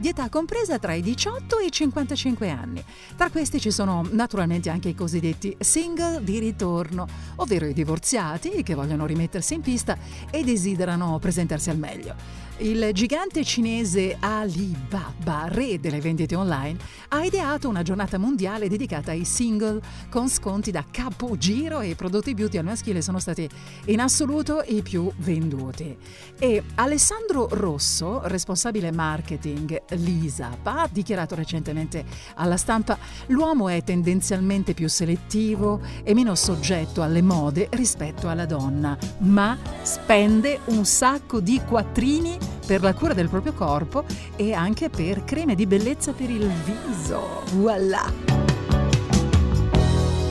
[0.07, 2.81] di età compresa tra i 18 e i 55 anni.
[3.17, 7.05] Tra questi ci sono naturalmente anche i cosiddetti single di ritorno,
[7.35, 9.97] ovvero i divorziati che vogliono rimettersi in pista
[10.31, 12.46] e desiderano presentarsi al meglio.
[12.59, 16.79] Il gigante cinese Alibaba, re delle vendite online,
[17.09, 19.79] ha ideato una giornata mondiale dedicata ai single
[20.09, 23.47] con sconti da capogiro e i prodotti beauty al maschile sono stati
[23.85, 25.95] in assoluto i più venduti.
[26.39, 32.97] E Alessandro Rosso, responsabile marketing Lisap, ha dichiarato recentemente alla stampa
[33.27, 40.61] l'uomo è tendenzialmente più selettivo e meno soggetto alle mode rispetto alla donna, ma spende
[40.65, 44.03] un sacco di quattrini per la cura del proprio corpo
[44.35, 47.43] e anche per creme di bellezza per il viso.
[47.55, 48.11] Voilà!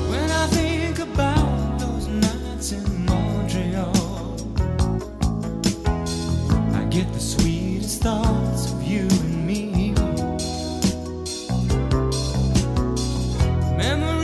[0.09, 3.91] When I think about those nights in Montreal,
[6.73, 9.93] I get the sweetest thoughts of you and me.
[13.77, 14.16] Memories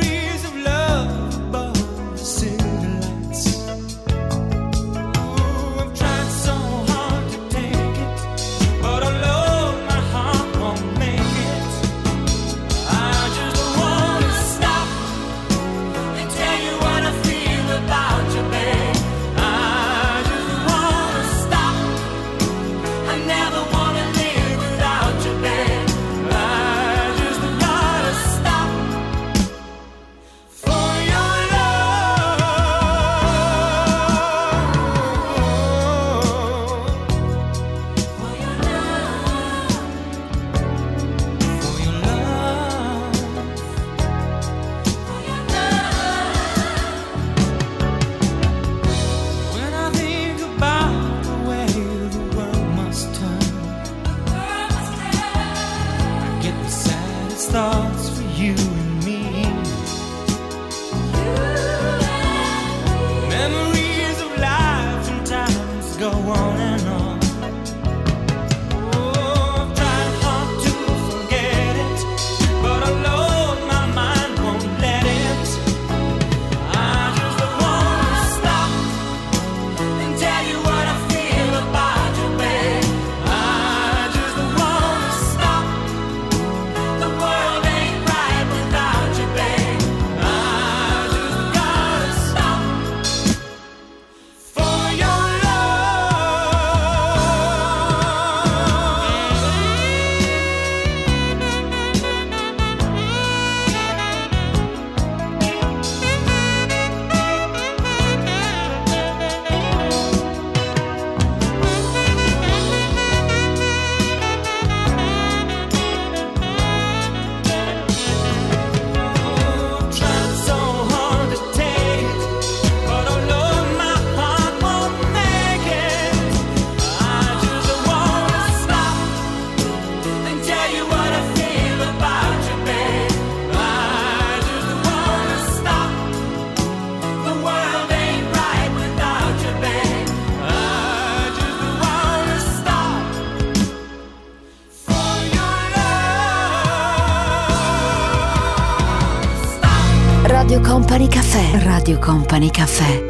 [151.93, 153.05] Radio Company Caffè.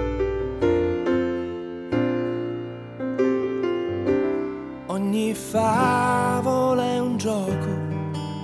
[4.87, 7.69] Ogni favola è un gioco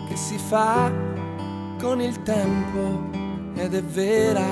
[0.08, 0.92] che si fa
[1.80, 3.10] con il tempo
[3.54, 4.46] ed è vera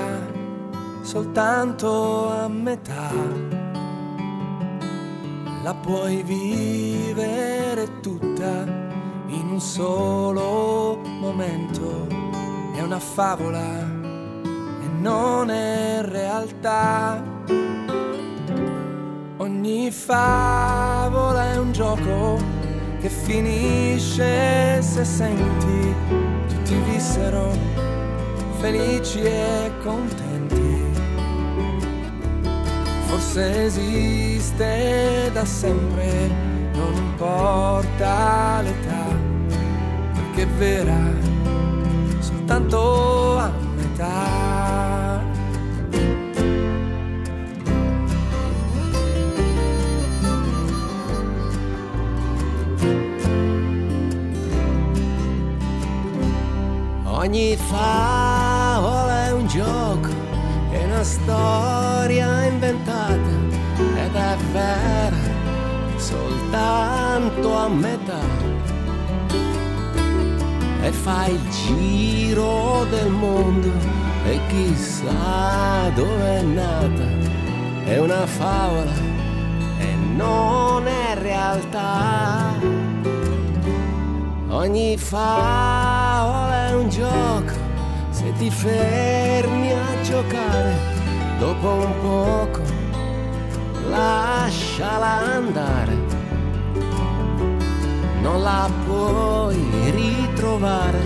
[1.03, 3.09] soltanto a metà.
[5.63, 8.65] La puoi vivere tutta
[9.27, 12.07] in un solo momento.
[12.75, 13.86] È una favola
[15.07, 17.23] non è realtà.
[19.37, 22.37] Ogni favola è un gioco
[22.99, 25.95] e finisce se senti
[26.49, 27.51] tutti vissero
[28.59, 30.75] felici e contenti.
[33.05, 36.29] Forse esiste da sempre,
[36.73, 39.05] non importa l'età,
[40.13, 40.99] perché è vera
[42.19, 44.46] soltanto a metà.
[57.27, 60.07] Ogni favola è un gioco,
[60.71, 63.31] è una storia inventata
[63.75, 65.17] ed è vera
[65.97, 68.21] soltanto a metà.
[70.83, 73.73] E fa il giro del mondo
[74.23, 77.07] e chissà dove è nata.
[77.83, 78.93] È una favola
[79.79, 82.53] e non è realtà.
[84.47, 85.96] Ogni favola
[86.77, 87.53] un gioco,
[88.11, 90.75] se ti fermi a giocare,
[91.39, 92.61] dopo un poco
[93.89, 95.95] lasciala andare.
[98.21, 99.57] Non la puoi
[99.91, 100.99] ritrovare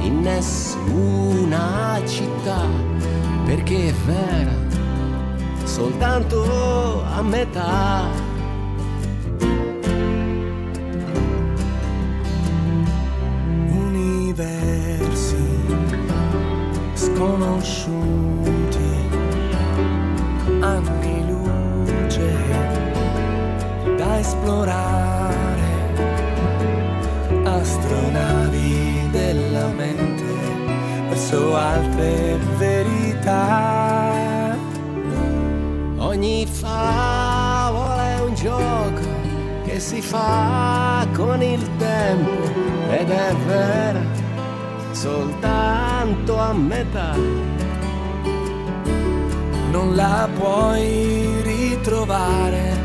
[0.00, 2.64] in nessuna città,
[3.44, 4.54] perché è vera
[5.64, 8.21] soltanto a metà.
[17.42, 19.08] Sconosciuti,
[20.60, 22.34] anni luce
[23.96, 25.94] da esplorare,
[27.42, 30.24] astronavi della mente
[31.08, 34.10] verso altre verità.
[35.96, 39.00] Ogni favola è un gioco
[39.64, 42.50] che si fa con il tempo
[42.90, 44.21] ed è vera
[45.02, 47.16] soltanto a metà.
[49.72, 52.78] Non la puoi ritrovare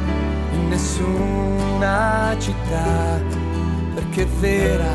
[0.54, 3.22] in nessuna città,
[3.94, 4.94] perché è vera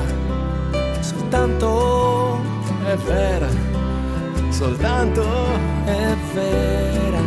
[1.01, 2.41] soltanto
[2.85, 3.49] È vera
[4.49, 5.25] soltanto
[5.85, 7.21] è vera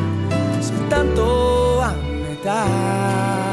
[0.60, 1.94] soltanto a
[2.28, 3.45] metà.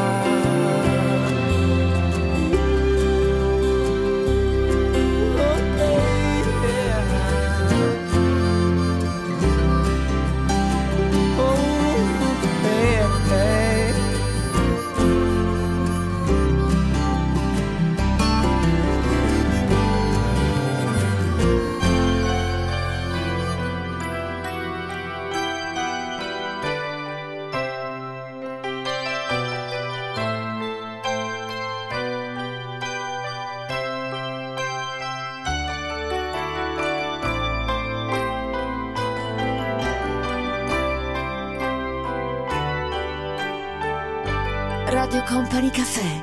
[45.71, 46.23] Caffè.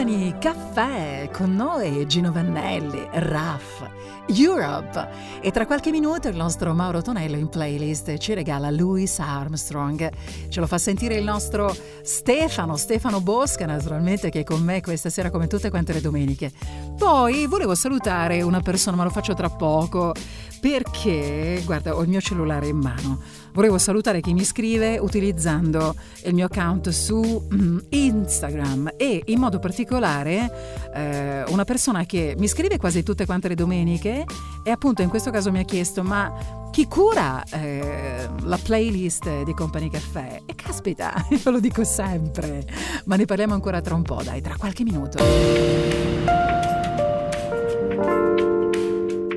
[0.00, 3.86] Company Caffè con noi Gino Vannelli, Raff,
[4.28, 5.08] Europe
[5.42, 10.10] e tra qualche minuto il nostro Mauro Tonello in playlist ci regala Louis Armstrong.
[10.48, 15.10] Ce lo fa sentire il nostro Stefano, Stefano Bosca naturalmente che è con me questa
[15.10, 16.50] sera come tutte quante le domeniche.
[16.96, 20.14] Poi volevo salutare una persona ma lo faccio tra poco
[20.60, 23.20] perché guarda ho il mio cellulare in mano.
[23.52, 25.94] Volevo salutare chi mi scrive utilizzando
[26.24, 32.48] il mio account su mm, Instagram e in modo particolare eh, una persona che mi
[32.48, 34.24] scrive quasi tutte quante le domeniche
[34.62, 39.52] e appunto in questo caso mi ha chiesto ma chi cura eh, la playlist di
[39.54, 40.42] Company Caffè?
[40.46, 42.64] E caspita, io lo dico sempre,
[43.06, 45.18] ma ne parliamo ancora tra un po', dai, tra qualche minuto.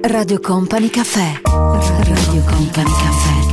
[0.01, 1.41] Radio Company Caffè.
[1.43, 3.52] Radio Company Caffè.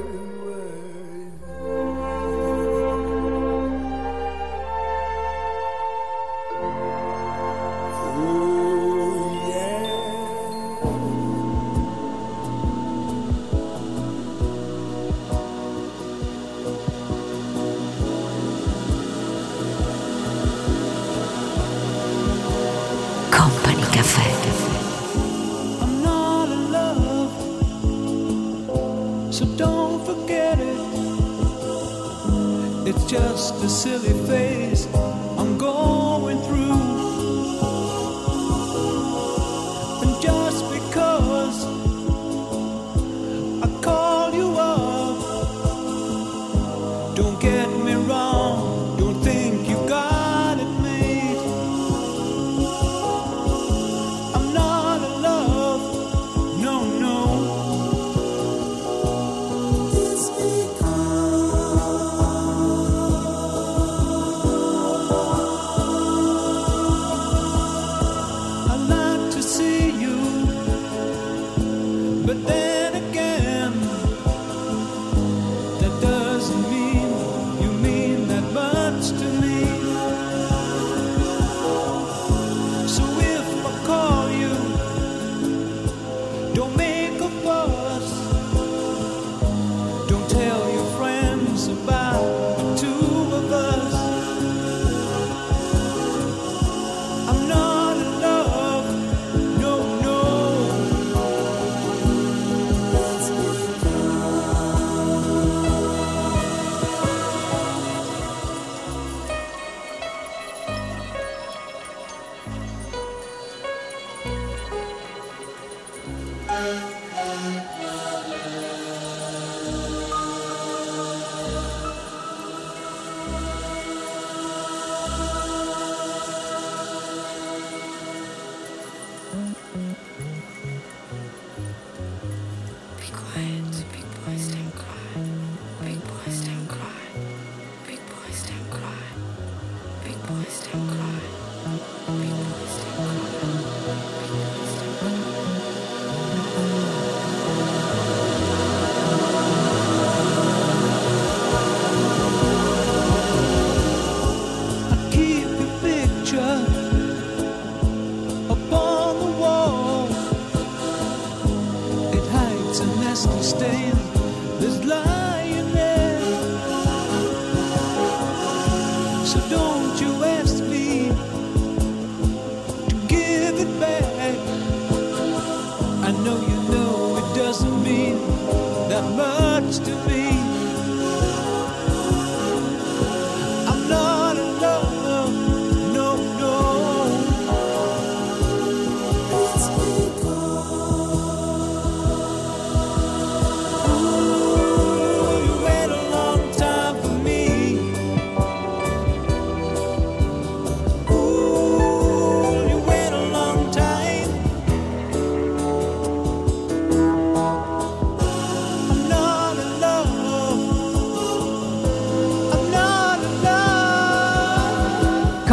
[32.83, 34.87] It's just a silly phase
[35.37, 35.80] I'm going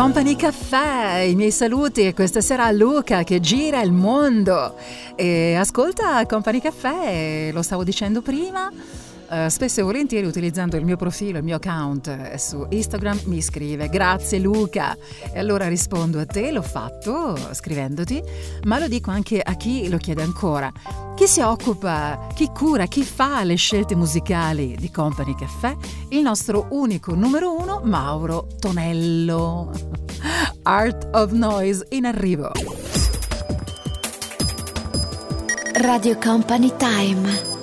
[0.08, 4.74] Company Caffè, i miei saluti e questa sera Luca che gira il mondo
[5.14, 8.72] e ascolta Company Caffè, lo stavo dicendo prima.
[9.30, 13.42] Eh, spesso e volentieri utilizzando il mio profilo, il mio account eh, su Instagram mi
[13.42, 14.96] scrive grazie Luca
[15.32, 18.22] e allora rispondo a te, l'ho fatto scrivendoti,
[18.64, 20.72] ma lo dico anche a chi lo chiede ancora.
[21.14, 25.76] Chi si occupa, chi cura, chi fa le scelte musicali di Company Caffè?
[26.10, 29.72] Il nostro unico numero uno, Mauro Tonello.
[30.62, 32.52] Art of Noise in arrivo.
[35.80, 37.57] Radio Company Time.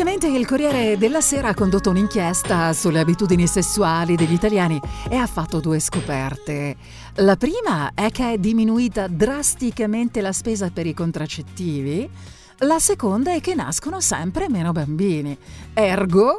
[0.00, 5.26] Recentemente il Corriere della Sera ha condotto un'inchiesta sulle abitudini sessuali degli italiani e ha
[5.26, 6.74] fatto due scoperte.
[7.16, 12.08] La prima è che è diminuita drasticamente la spesa per i contraccettivi,
[12.60, 15.36] la seconda è che nascono sempre meno bambini.
[15.74, 16.38] Ergo,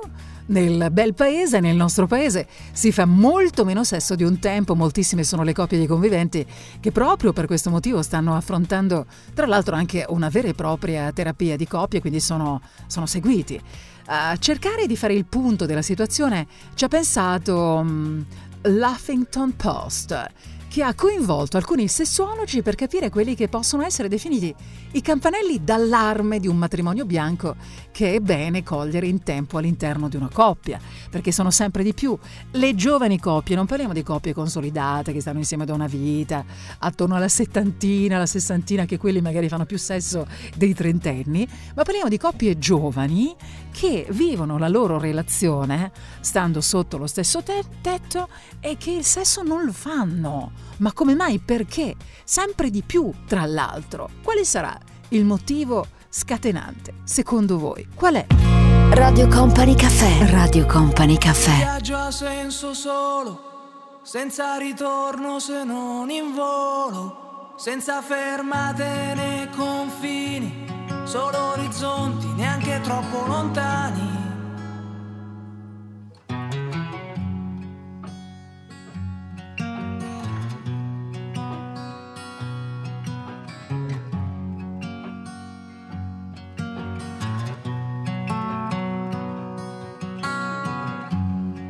[0.51, 5.23] nel bel paese, nel nostro paese, si fa molto meno sesso di un tempo, moltissime
[5.23, 6.45] sono le coppie di conviventi
[6.79, 11.55] che proprio per questo motivo stanno affrontando, tra l'altro, anche una vera e propria terapia
[11.55, 13.59] di coppie, quindi sono, sono seguiti.
[14.05, 18.21] A cercare di fare il punto della situazione ci ha pensato mm,
[18.63, 20.27] l'Huffington Post,
[20.71, 24.55] che ha coinvolto alcuni sessuologi per capire quelli che possono essere definiti
[24.93, 27.57] i campanelli d'allarme di un matrimonio bianco
[27.91, 30.79] che è bene cogliere in tempo all'interno di una coppia,
[31.09, 32.17] perché sono sempre di più
[32.51, 36.45] le giovani coppie, non parliamo di coppie consolidate che stanno insieme da una vita,
[36.79, 40.25] attorno alla settantina, alla sessantina, che quelli magari fanno più sesso
[40.55, 41.45] dei trentenni,
[41.75, 43.35] ma parliamo di coppie giovani
[43.71, 48.27] che vivono la loro relazione stando sotto lo stesso te- tetto
[48.59, 50.51] e che il sesso non lo fanno.
[50.77, 51.39] Ma come mai?
[51.39, 51.95] Perché?
[52.23, 54.09] Sempre di più, tra l'altro.
[54.23, 54.77] Quale sarà
[55.09, 57.87] il motivo scatenante, secondo voi?
[57.95, 58.25] Qual è?
[58.93, 60.29] Radio Company Caffè.
[60.31, 61.55] Radio Company Caffè.
[61.55, 71.51] Viaggio a senso solo, senza ritorno se non in volo, senza fermate né confini, solo
[71.53, 74.19] orizzonti neanche troppo lontani.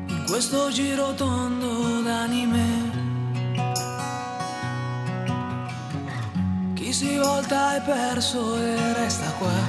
[0.08, 2.81] In questo giro tondo d'anime
[7.02, 9.60] si volta è perso e resta qua.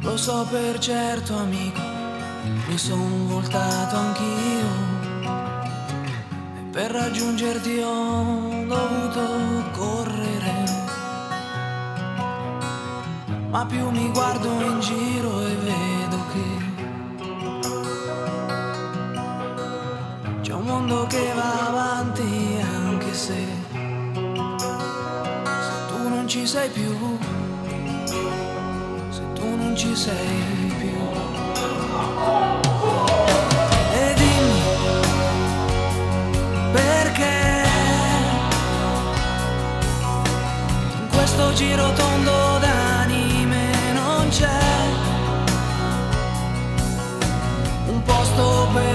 [0.00, 1.82] Lo so per certo amico
[2.66, 4.70] Mi son voltato anch'io.
[6.58, 9.24] E per raggiungerti ho dovuto
[9.72, 10.56] correre.
[13.50, 16.48] Ma più mi guardo in giro e vedo che
[20.40, 22.53] c'è un mondo che va avanti
[23.14, 23.32] se
[25.66, 27.16] se tu non ci sei più,
[29.08, 30.98] se tu non ci sei più.
[33.92, 34.62] E dimmi
[36.72, 37.64] perché
[40.98, 44.60] in questo giro tondo d'anime non c'è
[47.86, 48.93] un posto per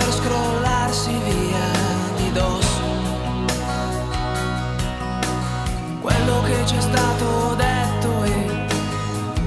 [6.50, 8.66] che ci è stato detto e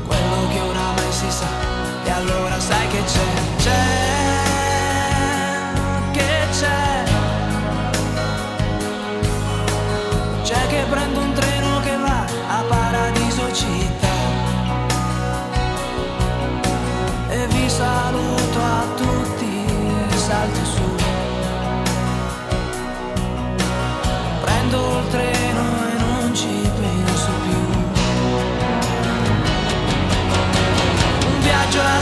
[0.06, 1.61] quello che oramai si sa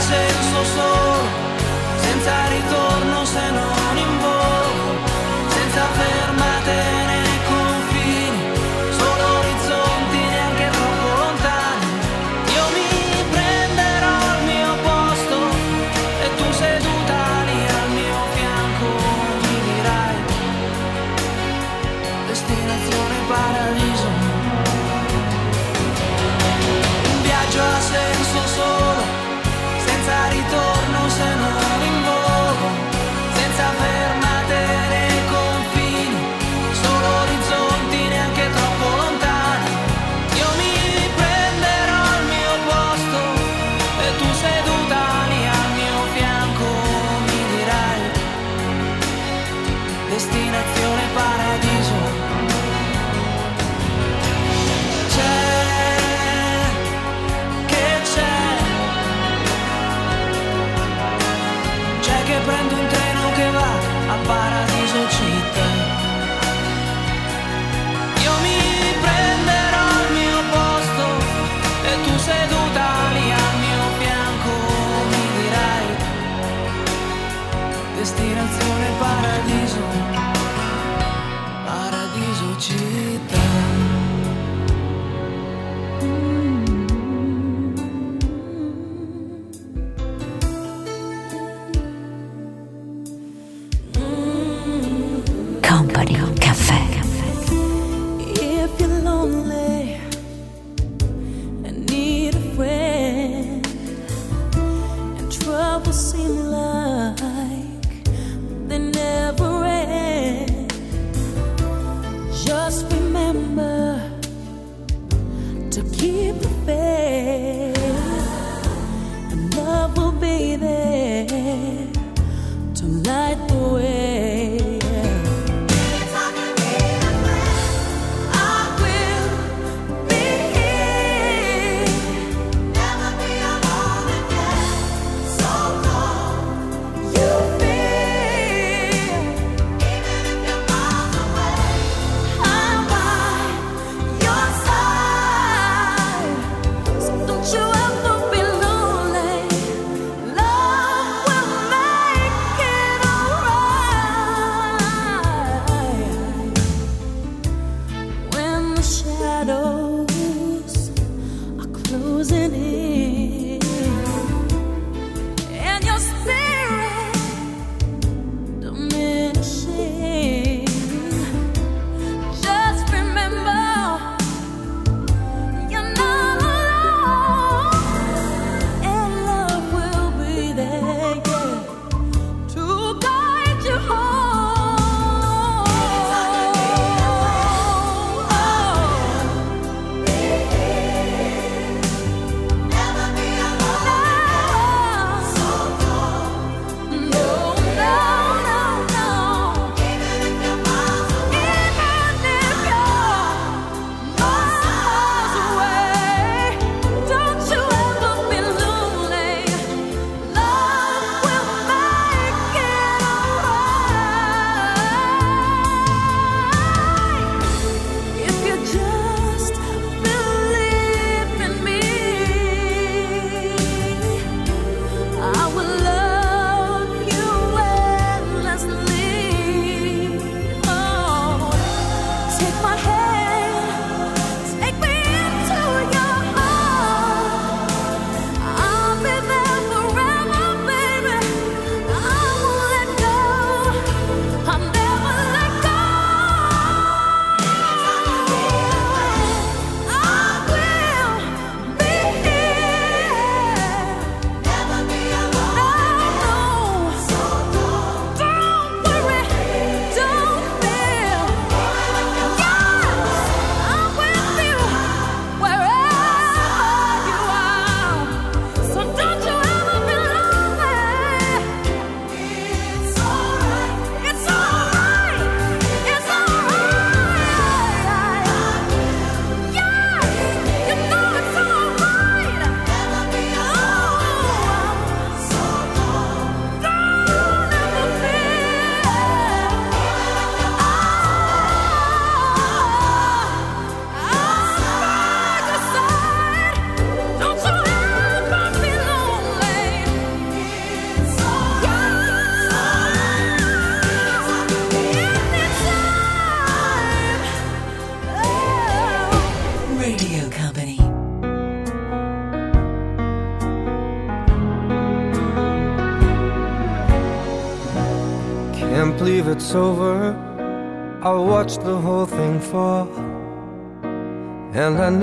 [0.01, 1.19] senso solo
[2.01, 2.60] senza ritorno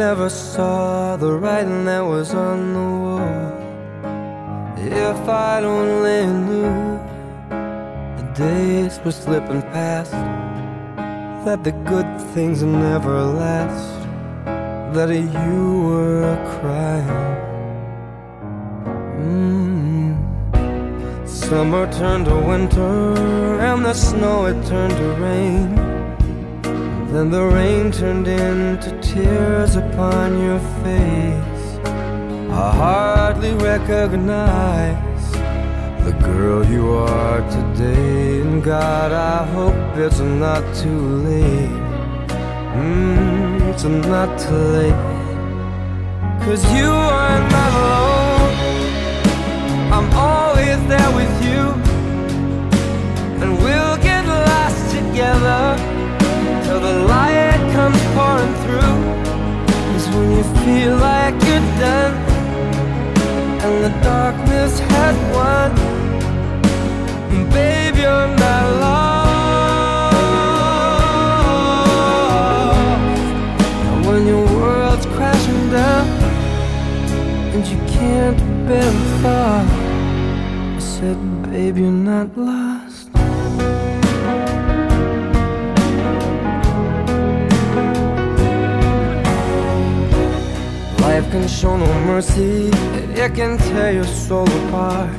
[0.08, 3.52] never saw the writing that was on the wall.
[4.78, 6.72] If I'd only knew
[8.18, 10.12] the days were slipping past,
[11.44, 13.86] that the good things never last,
[14.94, 17.36] that you were crying.
[19.26, 20.16] Mm.
[21.28, 23.14] Summer turned to winter,
[23.68, 25.74] and the snow it turned to rain.
[27.12, 31.66] Then the rain turned into tears upon your face.
[32.64, 35.24] I hardly recognize
[36.06, 38.40] the girl you are today.
[38.42, 41.84] And God, I hope it's not too late.
[42.78, 45.04] Mm, it's not too late.
[46.44, 46.90] Cause you
[47.20, 48.54] are not alone.
[49.94, 51.62] I'm always there with you.
[53.42, 55.97] And we'll get lost together
[58.68, 59.00] through.
[59.96, 62.14] Is when you feel like you're done
[63.64, 65.70] and the darkness has won.
[67.32, 69.08] And babe, you're not lost.
[74.06, 76.06] When your world's crashing down
[77.54, 78.38] and you can't
[78.68, 79.68] bear the thought,
[80.76, 82.67] I said, babe, you're not lost.
[91.28, 92.70] Life can show no mercy,
[93.14, 95.10] it can tear your soul apart.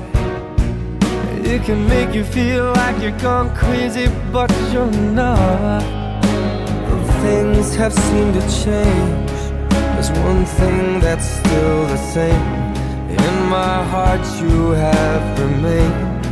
[1.46, 5.84] It can make you feel like you're gone crazy, but you're not.
[7.22, 9.30] Things have seemed to change.
[9.94, 12.46] There's one thing that's still the same.
[13.26, 16.26] In my heart, you have remained,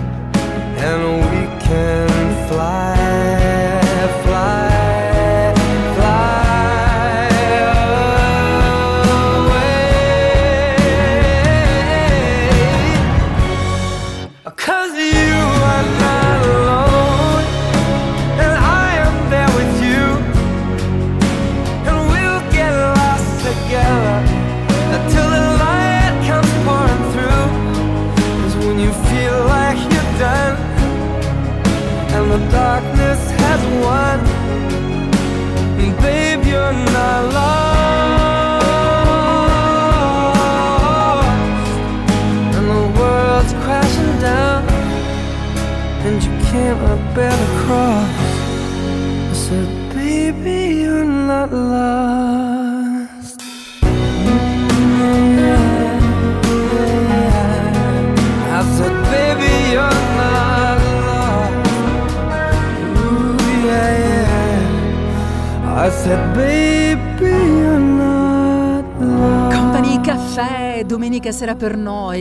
[0.90, 1.17] and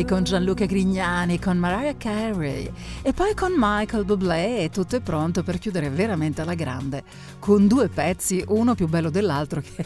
[0.06, 2.70] con Gianluca Grignani, con Mariah Carey
[3.02, 7.02] e poi con Michael Bublé e tutto è pronto per chiudere veramente alla grande
[7.40, 9.84] con due pezzi, uno più bello dell'altro che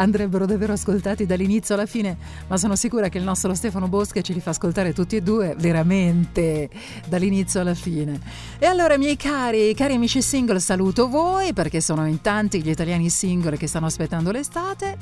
[0.00, 2.16] andrebbero davvero ascoltati dall'inizio alla fine,
[2.48, 5.54] ma sono sicura che il nostro Stefano Bosca ce li fa ascoltare tutti e due
[5.58, 6.68] veramente
[7.06, 8.18] dall'inizio alla fine.
[8.58, 13.10] E allora miei cari, cari amici single, saluto voi perché sono in tanti gli italiani
[13.10, 14.96] single che stanno aspettando l'estate.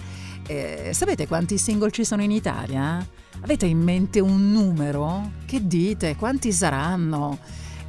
[0.47, 3.07] Eh, sapete quanti single ci sono in Italia?
[3.41, 5.31] Avete in mente un numero?
[5.47, 6.17] Che dite?
[6.17, 7.39] Quanti saranno?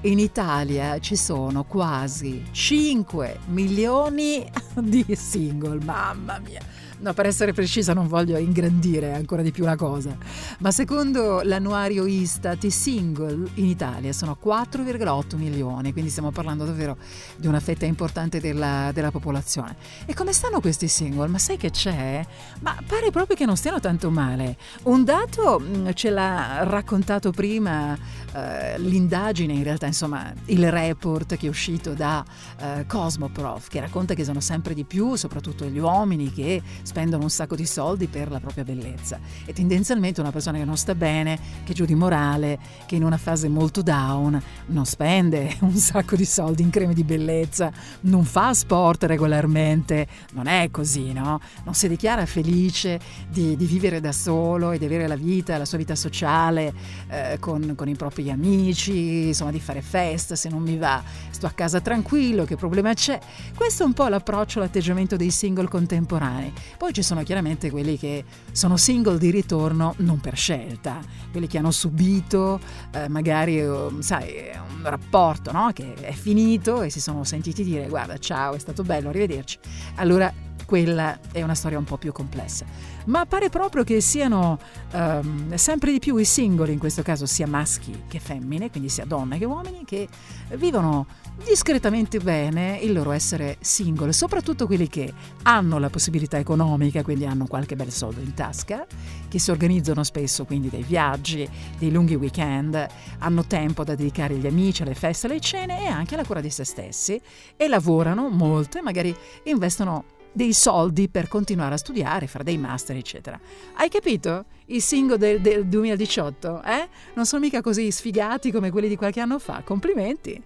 [0.01, 4.49] In Italia ci sono quasi 5 milioni
[4.79, 6.61] di single, mamma mia.
[7.01, 10.17] No, per essere precisa non voglio ingrandire ancora di più la cosa,
[10.59, 16.97] ma secondo l'annuario Istat i single in Italia sono 4,8 milioni, quindi stiamo parlando davvero
[17.37, 19.77] di una fetta importante della, della popolazione.
[20.05, 21.27] E come stanno questi single?
[21.27, 22.25] Ma sai che c'è?
[22.59, 24.57] Ma pare proprio che non stiano tanto male.
[24.83, 27.97] Un dato mh, ce l'ha raccontato prima
[28.33, 32.25] eh, l'indagine, in realtà insomma il report che è uscito da
[32.59, 37.29] eh, Cosmoprof, che racconta che sono sempre di più, soprattutto gli uomini che spendono un
[37.29, 39.19] sacco di soldi per la propria bellezza.
[39.45, 42.57] E tendenzialmente una persona che non sta bene, che è giù di morale,
[42.87, 47.03] che in una fase molto down non spende un sacco di soldi in creme di
[47.03, 47.71] bellezza,
[48.01, 51.39] non fa sport regolarmente, non è così, no?
[51.63, 52.99] Non si dichiara felice
[53.29, 56.73] di, di vivere da solo e di avere la vita, la sua vita sociale
[57.07, 61.45] eh, con, con i propri amici, insomma di fare festa se non mi va, sto
[61.45, 63.19] a casa tranquillo, che problema c'è?
[63.55, 66.51] Questo è un po' l'approccio, l'atteggiamento dei single contemporanei.
[66.79, 68.23] Poi ci sono chiaramente quelli che
[68.53, 72.57] sono single di ritorno non per scelta, quelli che hanno subito
[72.93, 75.71] eh, magari, eh, sai, un rapporto no?
[75.73, 79.59] che è finito e si sono sentiti dire guarda ciao, è stato bello, arrivederci.
[79.95, 80.33] Allora
[80.65, 82.63] quella è una storia un po' più complessa.
[83.09, 84.59] Ma pare proprio che siano
[84.91, 89.03] ehm, sempre di più i singoli, in questo caso sia maschi che femmine, quindi sia
[89.03, 90.07] donne che uomini, che
[90.49, 91.07] vivono
[91.43, 95.11] discretamente bene il loro essere single, soprattutto quelli che
[95.41, 98.85] hanno la possibilità economica, quindi hanno qualche bel soldo in tasca,
[99.27, 101.49] che si organizzano spesso quindi dei viaggi,
[101.79, 102.87] dei lunghi weekend,
[103.17, 106.51] hanno tempo da dedicare agli amici, alle feste, alle cene e anche alla cura di
[106.51, 107.19] se stessi
[107.57, 109.15] e lavorano molto e magari
[109.45, 113.39] investono dei soldi per continuare a studiare, fare dei master, eccetera.
[113.73, 114.45] Hai capito?
[114.67, 116.87] I single del, del 2018, eh?
[117.15, 119.61] Non sono mica così sfigati come quelli di qualche anno fa.
[119.63, 120.43] Complimenti!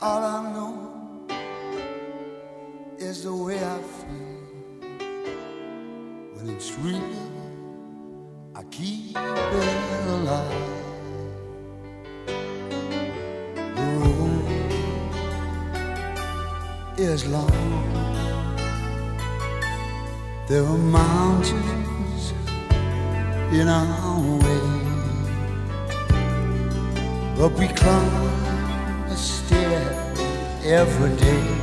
[0.00, 0.29] knows
[17.26, 17.50] long.
[20.48, 22.32] There are mountains
[23.52, 24.66] in our way,
[27.36, 29.82] but we climb a stair
[30.64, 31.60] every day.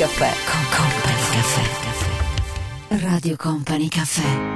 [0.00, 0.32] Caffè.
[0.50, 3.04] Con Company Caffè.
[3.04, 4.49] Radio Company Caffè.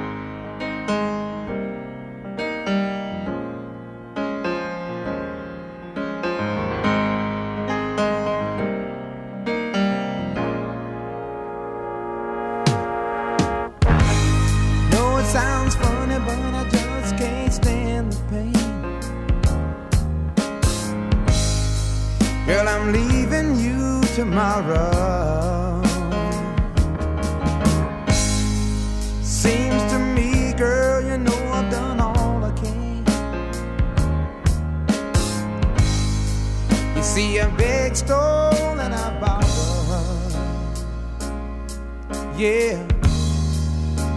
[42.37, 42.83] Yeah.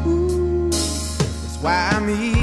[0.08, 2.37] Ooh, that's why I'm easy.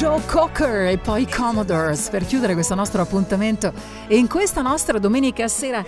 [0.00, 3.70] Joe Cocker e poi Commodores per chiudere questo nostro appuntamento
[4.08, 5.84] e in questa nostra domenica sera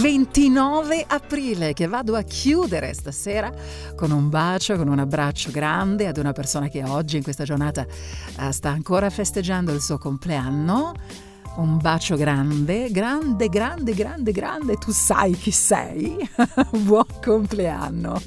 [0.00, 3.52] 29 aprile che vado a chiudere stasera
[3.96, 7.84] con un bacio, con un abbraccio grande ad una persona che oggi in questa giornata
[7.84, 10.92] eh, sta ancora festeggiando il suo compleanno.
[11.56, 16.16] Un bacio grande, grande, grande, grande, grande, tu sai chi sei.
[16.78, 18.22] Buon compleanno.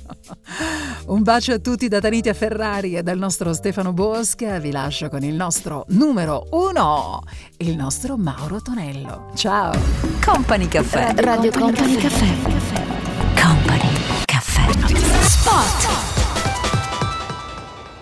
[1.08, 4.60] Un bacio a tutti da Tanitia Ferrari e dal nostro Stefano Bosca.
[4.60, 7.24] Vi lascio con il nostro numero uno,
[7.58, 9.32] il nostro Mauro Tonello.
[9.34, 9.74] Ciao.
[10.24, 11.14] Company Caffè.
[11.16, 12.28] Radio Company Caffè.
[13.36, 13.90] Company
[14.26, 14.72] Caffè.
[15.24, 16.21] Spot.